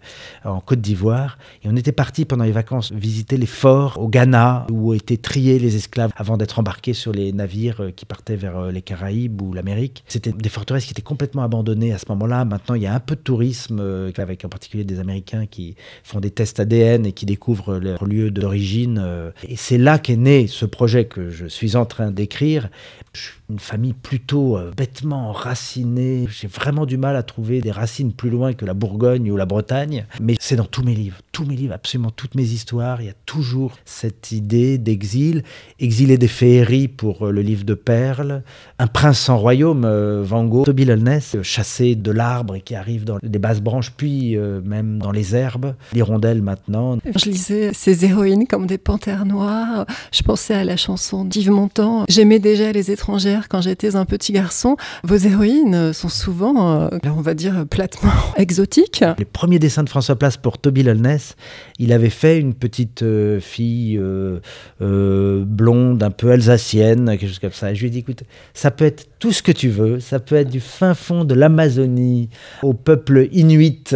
en 0.45 0.59
Côte 0.59 0.81
d'Ivoire. 0.81 1.37
Et 1.63 1.67
on 1.69 1.75
était 1.75 1.91
parti 1.91 2.25
pendant 2.25 2.43
les 2.43 2.51
vacances 2.51 2.91
visiter 2.91 3.37
les 3.37 3.45
forts 3.45 3.99
au 3.99 4.07
Ghana 4.07 4.67
où 4.71 4.93
étaient 4.93 5.17
triés 5.17 5.59
les 5.59 5.75
esclaves 5.75 6.11
avant 6.15 6.37
d'être 6.37 6.59
embarqués 6.59 6.93
sur 6.93 7.11
les 7.11 7.33
navires 7.33 7.81
euh, 7.81 7.91
qui 7.91 8.05
partaient 8.05 8.35
vers 8.35 8.71
les 8.71 8.81
Caraïbes 8.81 9.41
ou 9.41 9.53
l'Amérique. 9.53 10.03
C'était 10.07 10.31
des 10.31 10.49
forteresses 10.49 10.85
qui 10.85 10.91
étaient 10.91 11.01
complètement 11.01 11.43
abandonnées 11.43 11.93
à 11.93 11.97
ce 11.97 12.05
moment-là. 12.09 12.45
Maintenant, 12.45 12.75
il 12.75 12.83
y 12.83 12.87
a 12.87 12.93
un 12.93 12.99
peu 12.99 13.15
de 13.15 13.21
tourisme, 13.21 14.11
avec 14.17 14.45
en 14.45 14.49
particulier 14.49 14.83
des 14.83 14.99
Américains 14.99 15.45
qui 15.45 15.75
font 16.03 16.19
des 16.19 16.31
tests 16.31 16.59
ADN 16.59 17.05
et 17.05 17.11
qui 17.11 17.25
découvrent 17.25 17.77
leur 17.79 18.05
lieu 18.05 18.31
d'origine. 18.31 19.03
Et 19.47 19.55
c'est 19.55 19.77
là 19.77 19.99
qu'est 19.99 20.15
né 20.15 20.47
ce 20.47 20.65
projet 20.65 21.05
que 21.05 21.29
je 21.29 21.45
suis 21.45 21.75
en 21.75 21.85
train 21.85 22.11
d'écrire 22.11 22.69
Tschüss. 23.13 23.38
Une 23.49 23.59
famille 23.59 23.93
plutôt 23.93 24.57
euh, 24.57 24.71
bêtement 24.75 25.29
enracinée. 25.29 26.27
J'ai 26.29 26.47
vraiment 26.47 26.85
du 26.85 26.97
mal 26.97 27.15
à 27.15 27.23
trouver 27.23 27.61
des 27.61 27.71
racines 27.71 28.13
plus 28.13 28.29
loin 28.29 28.53
que 28.53 28.65
la 28.65 28.73
Bourgogne 28.73 29.31
ou 29.31 29.37
la 29.37 29.45
Bretagne. 29.45 30.05
Mais 30.21 30.35
c'est 30.39 30.55
dans 30.55 30.65
tous 30.65 30.83
mes 30.83 30.93
livres. 30.93 31.17
Tous 31.31 31.45
mes 31.45 31.55
livres, 31.55 31.73
absolument 31.73 32.11
toutes 32.11 32.35
mes 32.35 32.43
histoires. 32.43 33.01
Il 33.01 33.07
y 33.07 33.09
a 33.09 33.15
toujours 33.25 33.77
cette 33.85 34.31
idée 34.31 34.77
d'exil. 34.77 35.43
Exilé 35.79 36.17
des 36.17 36.27
féeries 36.27 36.87
pour 36.87 37.27
euh, 37.27 37.31
le 37.31 37.41
livre 37.41 37.63
de 37.63 37.73
Perles. 37.73 38.43
Un 38.77 38.87
prince 38.87 39.19
sans 39.19 39.37
royaume, 39.37 39.83
euh, 39.83 40.21
Van 40.23 40.45
Gogh. 40.45 40.65
Toby 40.65 40.85
Lulness, 40.85 41.37
chassé 41.41 41.95
de 41.95 42.11
l'arbre 42.11 42.55
et 42.55 42.61
qui 42.61 42.75
arrive 42.75 43.03
dans 43.03 43.17
des 43.23 43.39
basses 43.39 43.61
branches, 43.61 43.91
puis 43.95 44.37
même 44.37 44.99
dans 44.99 45.11
les 45.11 45.35
herbes. 45.35 45.75
L'hirondelle 45.93 46.41
maintenant. 46.41 46.97
Je 47.15 47.29
lisais 47.29 47.71
ces 47.73 48.05
héroïnes 48.05 48.47
comme 48.47 48.67
des 48.67 48.77
panthères 48.77 49.25
noires. 49.25 49.85
Je 50.11 50.21
pensais 50.21 50.53
à 50.53 50.63
la 50.63 50.77
chanson 50.77 51.25
d'Yves 51.25 51.51
Montand. 51.51 52.05
J'aimais 52.07 52.39
déjà 52.39 52.71
les 52.71 52.91
étrangères 52.91 53.38
quand 53.47 53.61
j'étais 53.61 53.95
un 53.95 54.05
petit 54.05 54.33
garçon. 54.33 54.75
Vos 55.03 55.15
héroïnes 55.15 55.93
sont 55.93 56.09
souvent, 56.09 56.83
euh, 56.83 56.89
on 57.05 57.21
va 57.21 57.33
dire, 57.33 57.65
platement 57.69 58.11
exotiques. 58.37 59.03
Les 59.17 59.25
premiers 59.25 59.59
dessins 59.59 59.83
de 59.83 59.89
François 59.89 60.15
Place 60.15 60.37
pour 60.37 60.57
Toby 60.57 60.83
Lulness, 60.83 61.35
il 61.77 61.93
avait 61.93 62.09
fait 62.09 62.39
une 62.39 62.53
petite 62.53 63.03
euh, 63.03 63.39
fille 63.39 63.97
euh, 63.99 65.45
blonde, 65.45 66.03
un 66.03 66.11
peu 66.11 66.31
alsacienne, 66.31 67.05
quelque 67.17 67.27
chose 67.27 67.39
comme 67.39 67.51
ça. 67.51 67.73
je 67.73 67.81
lui 67.81 67.87
ai 67.87 67.89
dit, 67.89 67.99
écoute, 67.99 68.23
ça 68.53 68.71
peut 68.71 68.85
être 68.85 69.07
tout 69.19 69.31
ce 69.31 69.43
que 69.43 69.51
tu 69.51 69.69
veux, 69.69 69.99
ça 69.99 70.19
peut 70.19 70.35
être 70.35 70.49
du 70.49 70.59
fin 70.59 70.93
fond 70.93 71.25
de 71.25 71.33
l'Amazonie 71.33 72.29
au 72.63 72.73
peuple 72.73 73.27
inuit, 73.31 73.95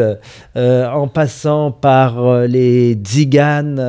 en 0.56 1.08
passant 1.08 1.72
par 1.72 2.42
les 2.42 2.94
Tziganes 2.94 3.80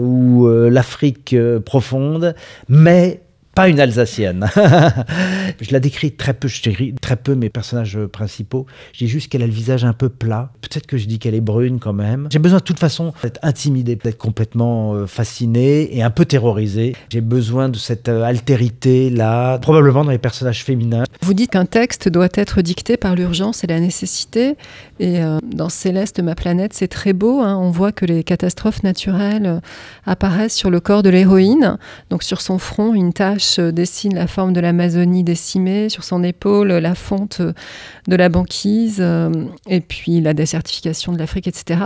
ou 0.00 0.48
l'Afrique 0.48 1.34
profonde, 1.64 2.34
mais 2.68 3.23
pas 3.54 3.68
une 3.68 3.80
Alsacienne. 3.80 4.48
je 5.60 5.72
la 5.72 5.80
décris 5.80 6.12
très 6.12 6.34
peu, 6.34 6.48
je 6.48 6.62
décris 6.62 6.94
très 7.00 7.16
peu 7.16 7.34
mes 7.34 7.50
personnages 7.50 7.98
principaux. 8.06 8.66
Je 8.92 8.98
dis 8.98 9.08
juste 9.08 9.30
qu'elle 9.30 9.42
a 9.42 9.46
le 9.46 9.52
visage 9.52 9.84
un 9.84 9.92
peu 9.92 10.08
plat. 10.08 10.50
Peut-être 10.60 10.86
que 10.86 10.96
je 10.96 11.06
dis 11.06 11.18
qu'elle 11.18 11.34
est 11.34 11.40
brune 11.40 11.78
quand 11.78 11.92
même. 11.92 12.28
J'ai 12.32 12.38
besoin 12.38 12.58
de 12.58 12.64
toute 12.64 12.78
façon 12.78 13.12
d'être 13.22 13.38
intimidé, 13.42 13.96
d'être 13.96 14.18
complètement 14.18 14.94
euh, 14.94 15.06
fasciné 15.06 15.96
et 15.96 16.02
un 16.02 16.10
peu 16.10 16.24
terrorisé. 16.24 16.96
J'ai 17.10 17.20
besoin 17.20 17.68
de 17.68 17.76
cette 17.76 18.08
euh, 18.08 18.24
altérité 18.24 19.10
là, 19.10 19.58
probablement 19.58 20.04
dans 20.04 20.10
les 20.10 20.18
personnages 20.18 20.64
féminins. 20.64 21.04
Vous 21.22 21.34
dites 21.34 21.50
qu'un 21.50 21.66
texte 21.66 22.08
doit 22.08 22.28
être 22.34 22.60
dicté 22.60 22.96
par 22.96 23.14
l'urgence 23.14 23.62
et 23.64 23.66
la 23.66 23.78
nécessité. 23.80 24.56
Et 24.98 25.22
euh, 25.22 25.38
dans 25.44 25.68
Céleste, 25.68 26.20
ma 26.20 26.34
planète, 26.34 26.72
c'est 26.74 26.88
très 26.88 27.12
beau. 27.12 27.40
Hein. 27.40 27.56
On 27.56 27.70
voit 27.70 27.92
que 27.92 28.04
les 28.04 28.24
catastrophes 28.24 28.82
naturelles 28.82 29.60
apparaissent 30.06 30.56
sur 30.56 30.70
le 30.70 30.80
corps 30.80 31.02
de 31.02 31.10
l'héroïne. 31.10 31.78
Donc 32.10 32.22
sur 32.22 32.40
son 32.40 32.58
front, 32.58 32.94
une 32.94 33.12
tache 33.12 33.43
dessine 33.60 34.14
la 34.14 34.26
forme 34.26 34.52
de 34.52 34.60
l'Amazonie 34.60 35.24
décimée, 35.24 35.88
sur 35.88 36.04
son 36.04 36.22
épaule 36.22 36.72
la 36.72 36.94
fonte 36.94 37.40
de 37.40 38.16
la 38.16 38.28
banquise, 38.28 38.98
euh, 39.00 39.30
et 39.68 39.80
puis 39.80 40.20
la 40.20 40.34
désertification 40.34 41.12
de 41.12 41.18
l'Afrique, 41.18 41.46
etc. 41.48 41.80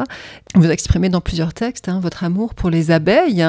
Vous 0.55 0.71
exprimez 0.71 1.09
dans 1.09 1.21
plusieurs 1.21 1.55
textes 1.55 1.89
hein, 1.89 2.01
votre 2.01 2.25
amour 2.25 2.55
pour 2.55 2.71
les 2.71 2.91
abeilles 2.91 3.47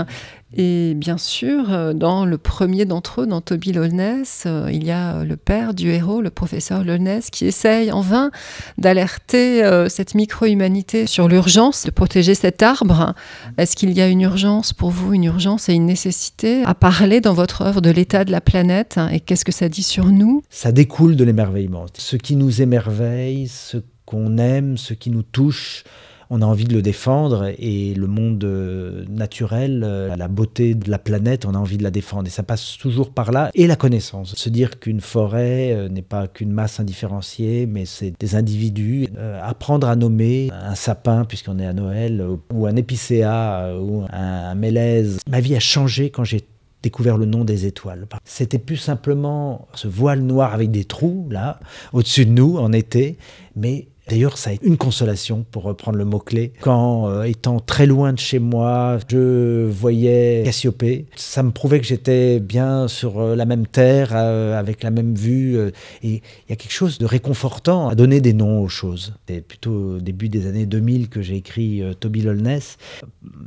et 0.55 0.95
bien 0.95 1.19
sûr, 1.19 1.71
euh, 1.71 1.93
dans 1.93 2.25
le 2.25 2.39
premier 2.39 2.85
d'entre 2.85 3.21
eux, 3.21 3.27
dans 3.27 3.39
Toby 3.39 3.71
Lolness, 3.71 4.45
euh, 4.47 4.67
il 4.71 4.83
y 4.83 4.89
a 4.89 5.23
le 5.23 5.37
père 5.37 5.75
du 5.75 5.91
héros, 5.91 6.21
le 6.21 6.31
professeur 6.31 6.83
Lolness, 6.83 7.29
qui 7.29 7.45
essaye 7.45 7.91
en 7.91 8.01
vain 8.01 8.31
d'alerter 8.79 9.63
euh, 9.63 9.89
cette 9.89 10.15
micro-humanité 10.15 11.05
sur 11.05 11.27
l'urgence 11.27 11.85
de 11.85 11.91
protéger 11.91 12.33
cet 12.33 12.63
arbre. 12.63 13.13
Est-ce 13.59 13.75
qu'il 13.75 13.91
y 13.91 14.01
a 14.01 14.07
une 14.07 14.21
urgence 14.21 14.73
pour 14.73 14.89
vous, 14.89 15.13
une 15.13 15.25
urgence 15.25 15.69
et 15.69 15.73
une 15.73 15.85
nécessité 15.85 16.63
à 16.63 16.73
parler 16.73 17.21
dans 17.21 17.35
votre 17.35 17.61
œuvre 17.61 17.81
de 17.81 17.91
l'état 17.91 18.25
de 18.25 18.31
la 18.31 18.41
planète 18.41 18.97
hein, 18.97 19.09
et 19.09 19.19
qu'est-ce 19.19 19.45
que 19.45 19.51
ça 19.51 19.69
dit 19.69 19.83
sur 19.83 20.07
nous? 20.07 20.41
Ça 20.49 20.71
découle 20.71 21.15
de 21.15 21.23
l'émerveillement. 21.23 21.85
Ce 21.93 22.15
qui 22.15 22.35
nous 22.35 22.63
émerveille, 22.63 23.47
ce 23.47 23.77
qu'on 24.05 24.39
aime, 24.39 24.77
ce 24.77 24.95
qui 24.95 25.11
nous 25.11 25.21
touche, 25.21 25.83
on 26.29 26.41
a 26.41 26.45
envie 26.45 26.65
de 26.65 26.73
le 26.73 26.81
défendre 26.81 27.51
et 27.57 27.93
le 27.95 28.07
monde 28.07 28.43
euh, 28.43 29.03
naturel, 29.09 29.83
euh, 29.83 30.15
la 30.15 30.27
beauté 30.27 30.75
de 30.75 30.89
la 30.89 30.99
planète, 30.99 31.45
on 31.45 31.55
a 31.55 31.57
envie 31.57 31.77
de 31.77 31.83
la 31.83 31.89
défendre. 31.89 32.27
Et 32.27 32.29
ça 32.29 32.43
passe 32.43 32.77
toujours 32.77 33.11
par 33.11 33.31
là. 33.31 33.49
Et 33.55 33.65
la 33.65 33.75
connaissance. 33.75 34.35
Se 34.35 34.49
dire 34.49 34.79
qu'une 34.79 35.01
forêt 35.01 35.71
euh, 35.73 35.89
n'est 35.89 36.03
pas 36.03 36.27
qu'une 36.27 36.51
masse 36.51 36.79
indifférenciée, 36.79 37.65
mais 37.65 37.85
c'est 37.85 38.13
des 38.19 38.35
individus. 38.35 39.07
apprendre 39.41 39.87
à 39.87 39.95
nommer 39.95 40.49
un 40.51 40.75
sapin, 40.75 41.25
puisqu'on 41.25 41.57
est 41.57 41.65
à 41.65 41.73
Noël, 41.73 42.25
ou 42.53 42.67
un 42.67 42.75
épicéa, 42.75 43.73
ou 43.79 44.05
un, 44.11 44.55
mélèze. 44.55 45.19
Ma 45.29 45.39
vie 45.39 45.55
a 45.55 45.59
changé 45.59 46.09
quand 46.09 46.23
j'ai 46.23 46.45
découvert 46.83 47.17
le 47.17 47.25
nom 47.25 47.43
des 47.43 47.65
étoiles. 47.65 48.07
C'était 48.23 48.59
plus 48.59 48.77
simplement 48.77 49.67
ce 49.73 49.87
voile 49.87 50.21
noir 50.21 50.53
avec 50.53 50.71
des 50.71 50.85
trous, 50.85 51.27
là, 51.29 51.59
au-dessus 51.93 52.25
de 52.25 52.31
nous, 52.31 52.57
en 52.57 52.71
été, 52.71 53.17
mais 53.55 53.87
D'ailleurs, 54.09 54.37
ça 54.37 54.49
a 54.49 54.53
été 54.53 54.65
une 54.65 54.77
consolation, 54.77 55.45
pour 55.51 55.63
reprendre 55.63 55.97
le 55.97 56.05
mot-clé. 56.05 56.51
Quand, 56.61 57.07
euh, 57.07 57.23
étant 57.23 57.59
très 57.59 57.85
loin 57.85 58.11
de 58.11 58.19
chez 58.19 58.39
moi, 58.39 58.97
je 59.07 59.67
voyais 59.67 60.41
Cassiopée, 60.43 61.05
ça 61.15 61.43
me 61.43 61.51
prouvait 61.51 61.79
que 61.79 61.85
j'étais 61.85 62.39
bien 62.39 62.87
sur 62.87 63.19
euh, 63.19 63.35
la 63.35 63.45
même 63.45 63.67
terre, 63.67 64.09
euh, 64.13 64.57
avec 64.57 64.83
la 64.83 64.89
même 64.89 65.13
vue. 65.13 65.57
et 65.59 65.71
il 66.03 66.49
y 66.49 66.53
a 66.53 66.55
quelque 66.55 66.71
chose 66.71 66.97
de 66.97 67.05
réconfortant 67.05 67.87
à 67.87 67.95
donner 67.95 68.19
des 68.19 68.33
noms 68.33 68.61
aux 68.61 68.67
choses. 68.67 69.13
C'est 69.27 69.41
plutôt 69.41 69.95
au 69.95 69.99
début 69.99 70.29
des 70.29 70.47
années 70.47 70.65
2000 70.65 71.09
que 71.09 71.21
j'ai 71.21 71.35
écrit 71.35 71.83
Toby 71.99 72.21
Lolness. 72.21 72.77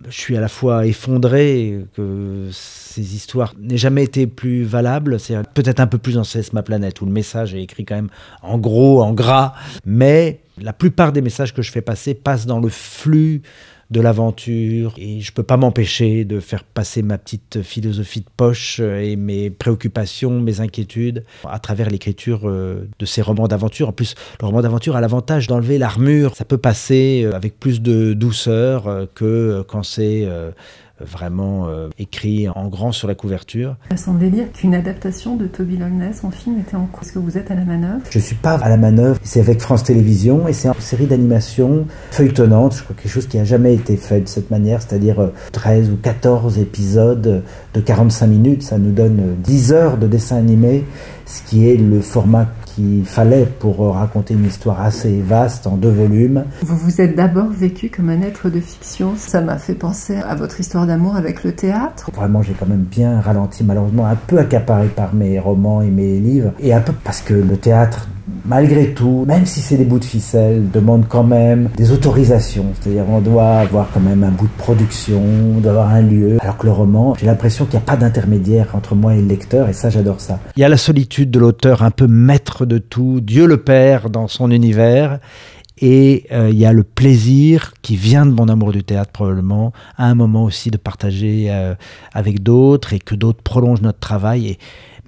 Je 0.08 0.16
suis 0.16 0.36
à 0.36 0.40
la 0.40 0.48
fois 0.48 0.86
effondré 0.86 1.84
que 1.96 2.48
ces 2.52 3.14
histoires 3.14 3.54
n'aient 3.58 3.76
jamais 3.76 4.04
été 4.04 4.26
plus 4.26 4.64
valables. 4.64 5.18
C'est 5.18 5.36
peut-être 5.54 5.80
un 5.80 5.86
peu 5.86 5.98
plus 5.98 6.18
en 6.18 6.22
ma 6.52 6.62
planète, 6.62 7.00
où 7.00 7.06
le 7.06 7.12
message 7.12 7.54
est 7.54 7.62
écrit 7.62 7.84
quand 7.84 7.94
même 7.94 8.10
en 8.42 8.58
gros, 8.58 9.02
en 9.02 9.12
gras, 9.12 9.54
mais 9.84 10.40
La 10.62 10.72
plupart 10.72 11.12
des 11.12 11.22
messages 11.22 11.52
que 11.52 11.62
je 11.62 11.70
fais 11.70 11.82
passer 11.82 12.14
passent 12.14 12.46
dans 12.46 12.60
le 12.60 12.68
flux 12.68 13.42
de 13.92 14.00
l'aventure 14.00 14.94
et 14.96 15.20
je 15.20 15.32
peux 15.32 15.42
pas 15.42 15.58
m'empêcher 15.58 16.24
de 16.24 16.40
faire 16.40 16.64
passer 16.64 17.02
ma 17.02 17.18
petite 17.18 17.62
philosophie 17.62 18.20
de 18.20 18.30
poche 18.36 18.80
et 18.80 19.16
mes 19.16 19.50
préoccupations, 19.50 20.40
mes 20.40 20.60
inquiétudes 20.60 21.24
à 21.46 21.58
travers 21.58 21.90
l'écriture 21.90 22.48
euh, 22.48 22.88
de 22.98 23.06
ces 23.06 23.20
romans 23.20 23.48
d'aventure. 23.48 23.90
En 23.90 23.92
plus, 23.92 24.14
le 24.40 24.46
roman 24.46 24.62
d'aventure 24.62 24.96
a 24.96 25.00
l'avantage 25.00 25.46
d'enlever 25.46 25.76
l'armure. 25.76 26.34
Ça 26.36 26.46
peut 26.46 26.58
passer 26.58 27.22
euh, 27.24 27.36
avec 27.36 27.60
plus 27.60 27.82
de 27.82 28.14
douceur 28.14 28.86
euh, 28.86 29.04
que 29.14 29.62
quand 29.68 29.82
c'est 29.82 30.26
vraiment 31.04 31.68
euh, 31.68 31.88
écrit 31.98 32.48
en 32.48 32.68
grand 32.68 32.92
sur 32.92 33.08
la 33.08 33.14
couverture. 33.14 33.76
Ça 33.90 33.96
semblait 33.96 34.30
dire 34.30 34.50
qu'une 34.52 34.74
adaptation 34.74 35.36
de 35.36 35.46
Toby 35.46 35.76
Loveless 35.76 36.24
en 36.24 36.30
film 36.30 36.58
était 36.60 36.76
en 36.76 36.86
cours. 36.86 37.02
Est-ce 37.02 37.12
que 37.12 37.18
vous 37.18 37.38
êtes 37.38 37.50
à 37.50 37.54
la 37.54 37.64
manœuvre? 37.64 38.02
Je 38.10 38.18
suis 38.18 38.36
pas 38.36 38.54
à 38.54 38.68
la 38.68 38.76
manœuvre. 38.76 39.18
C'est 39.22 39.40
avec 39.40 39.60
France 39.60 39.84
Télévisions 39.84 40.48
et 40.48 40.52
c'est 40.52 40.68
une 40.68 40.74
série 40.80 41.06
d'animation 41.06 41.86
feuilletonnante. 42.10 42.76
Je 42.76 42.82
crois 42.82 42.96
quelque 42.96 43.12
chose 43.12 43.26
qui 43.26 43.38
a 43.38 43.44
jamais 43.44 43.74
été 43.74 43.96
fait 43.96 44.20
de 44.20 44.28
cette 44.28 44.50
manière, 44.50 44.82
c'est-à-dire 44.82 45.30
13 45.52 45.88
euh, 45.88 45.92
ou 45.92 45.96
14 45.96 46.58
épisodes 46.58 47.42
de 47.74 47.80
45 47.80 48.26
minutes. 48.26 48.62
Ça 48.62 48.78
nous 48.78 48.92
donne 48.92 49.36
10 49.42 49.72
heures 49.72 49.96
de 49.96 50.06
dessin 50.06 50.36
animé, 50.36 50.84
ce 51.26 51.42
qui 51.42 51.68
est 51.68 51.76
le 51.76 52.00
format 52.00 52.46
qu'il 52.74 53.04
fallait 53.04 53.46
pour 53.58 53.94
raconter 53.94 54.34
une 54.34 54.46
histoire 54.46 54.80
assez 54.80 55.20
vaste 55.20 55.66
en 55.66 55.76
deux 55.76 55.90
volumes. 55.90 56.44
Vous 56.62 56.76
vous 56.76 57.00
êtes 57.00 57.16
d'abord 57.16 57.48
vécu 57.48 57.90
comme 57.90 58.08
un 58.08 58.22
être 58.22 58.50
de 58.50 58.60
fiction. 58.60 59.14
Ça 59.16 59.40
m'a 59.40 59.58
fait 59.58 59.74
penser 59.74 60.16
à 60.16 60.34
votre 60.34 60.60
histoire 60.60 60.86
d'amour 60.86 61.16
avec 61.16 61.44
le 61.44 61.52
théâtre. 61.52 62.10
Vraiment, 62.14 62.42
j'ai 62.42 62.52
quand 62.52 62.66
même 62.66 62.84
bien 62.84 63.20
ralenti, 63.20 63.64
malheureusement, 63.64 64.06
un 64.06 64.16
peu 64.16 64.38
accaparé 64.38 64.88
par 64.88 65.14
mes 65.14 65.38
romans 65.38 65.82
et 65.82 65.90
mes 65.90 66.18
livres, 66.18 66.52
et 66.60 66.72
un 66.72 66.80
peu 66.80 66.92
parce 67.04 67.20
que 67.20 67.34
le 67.34 67.56
théâtre 67.56 68.08
malgré 68.44 68.92
tout, 68.92 69.24
même 69.26 69.46
si 69.46 69.60
c'est 69.60 69.76
des 69.76 69.84
bouts 69.84 69.98
de 69.98 70.04
ficelle, 70.04 70.70
demande 70.70 71.06
quand 71.08 71.24
même 71.24 71.68
des 71.76 71.92
autorisations. 71.92 72.66
C'est-à-dire 72.80 73.04
on 73.08 73.20
doit 73.20 73.58
avoir 73.58 73.88
quand 73.92 74.00
même 74.00 74.24
un 74.24 74.30
bout 74.30 74.46
de 74.46 74.62
production, 74.62 75.22
on 75.56 75.60
doit 75.60 75.72
avoir 75.72 75.88
un 75.90 76.02
lieu. 76.02 76.38
Alors 76.40 76.58
que 76.58 76.66
le 76.66 76.72
roman, 76.72 77.14
j'ai 77.18 77.26
l'impression 77.26 77.64
qu'il 77.64 77.78
n'y 77.78 77.82
a 77.84 77.86
pas 77.86 77.96
d'intermédiaire 77.96 78.68
entre 78.74 78.94
moi 78.94 79.14
et 79.14 79.20
le 79.20 79.28
lecteur, 79.28 79.68
et 79.68 79.72
ça 79.72 79.90
j'adore 79.90 80.20
ça. 80.20 80.38
Il 80.56 80.60
y 80.60 80.64
a 80.64 80.68
la 80.68 80.76
solitude 80.76 81.30
de 81.30 81.38
l'auteur, 81.38 81.82
un 81.82 81.90
peu 81.90 82.06
maître 82.06 82.66
de 82.66 82.78
tout, 82.78 83.20
Dieu 83.20 83.46
le 83.46 83.58
Père 83.58 84.10
dans 84.10 84.28
son 84.28 84.50
univers. 84.50 85.18
Et 85.84 86.26
euh, 86.30 86.48
il 86.48 86.58
y 86.58 86.64
a 86.64 86.72
le 86.72 86.84
plaisir 86.84 87.72
qui 87.82 87.96
vient 87.96 88.24
de 88.24 88.30
mon 88.30 88.48
amour 88.48 88.70
du 88.70 88.84
théâtre 88.84 89.10
probablement, 89.10 89.72
à 89.96 90.06
un 90.06 90.14
moment 90.14 90.44
aussi 90.44 90.70
de 90.70 90.76
partager 90.76 91.46
euh, 91.50 91.74
avec 92.12 92.40
d'autres 92.40 92.92
et 92.92 93.00
que 93.00 93.16
d'autres 93.16 93.42
prolongent 93.42 93.82
notre 93.82 93.98
travail. 93.98 94.46
Et, 94.46 94.58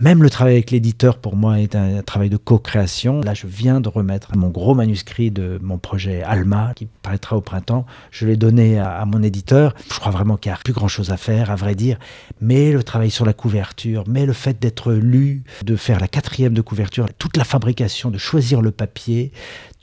même 0.00 0.24
le 0.24 0.30
travail 0.30 0.54
avec 0.54 0.72
l'éditeur, 0.72 1.18
pour 1.18 1.36
moi, 1.36 1.60
est 1.60 1.76
un, 1.76 2.02
travail 2.02 2.28
de 2.28 2.36
co-création. 2.36 3.20
Là, 3.20 3.32
je 3.32 3.46
viens 3.46 3.80
de 3.80 3.88
remettre 3.88 4.36
mon 4.36 4.48
gros 4.48 4.74
manuscrit 4.74 5.30
de 5.30 5.60
mon 5.62 5.78
projet 5.78 6.22
Alma, 6.22 6.72
qui 6.74 6.88
paraîtra 7.02 7.36
au 7.36 7.40
printemps. 7.40 7.86
Je 8.10 8.26
l'ai 8.26 8.36
donné 8.36 8.78
à, 8.80 9.04
mon 9.04 9.22
éditeur. 9.22 9.74
Je 9.88 9.98
crois 9.98 10.10
vraiment 10.10 10.36
qu'il 10.36 10.50
n'y 10.50 10.56
a 10.56 10.58
plus 10.58 10.72
grand-chose 10.72 11.12
à 11.12 11.16
faire, 11.16 11.52
à 11.52 11.54
vrai 11.54 11.76
dire. 11.76 11.98
Mais 12.40 12.72
le 12.72 12.82
travail 12.82 13.10
sur 13.10 13.24
la 13.24 13.34
couverture, 13.34 14.02
mais 14.08 14.26
le 14.26 14.32
fait 14.32 14.60
d'être 14.60 14.92
lu, 14.92 15.44
de 15.64 15.76
faire 15.76 16.00
la 16.00 16.08
quatrième 16.08 16.54
de 16.54 16.62
couverture, 16.62 17.06
toute 17.16 17.36
la 17.36 17.44
fabrication, 17.44 18.10
de 18.10 18.18
choisir 18.18 18.62
le 18.62 18.72
papier, 18.72 19.30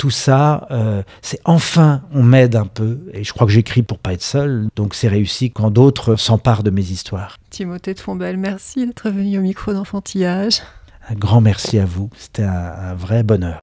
tout 0.02 0.10
ça, 0.10 0.68
euh, 0.72 1.04
c'est 1.22 1.40
enfin, 1.46 2.02
on 2.12 2.24
m'aide 2.24 2.56
un 2.56 2.66
peu. 2.66 3.02
Et 3.14 3.24
je 3.24 3.32
crois 3.34 3.46
que 3.46 3.54
j'écris 3.54 3.84
pour 3.84 4.00
pas 4.00 4.14
être 4.14 4.24
seul. 4.24 4.68
Donc 4.76 4.96
c'est 4.96 5.08
réussi 5.08 5.52
quand 5.52 5.70
d'autres 5.70 6.16
s'emparent 6.16 6.64
de 6.64 6.72
mes 6.72 6.82
histoires. 6.82 7.38
Timothée 7.52 7.94
de 7.94 8.00
Fombelle, 8.00 8.38
merci 8.38 8.88
d'être 8.88 9.12
venu 9.12 9.38
au 9.38 9.42
micro 9.42 9.74
d'enfantillage. 9.74 10.64
Un 11.08 11.14
grand 11.14 11.40
merci 11.40 11.78
à 11.78 11.86
vous. 11.86 12.10
C'était 12.18 12.42
un 12.42 12.96
vrai 12.96 13.22
bonheur. 13.22 13.60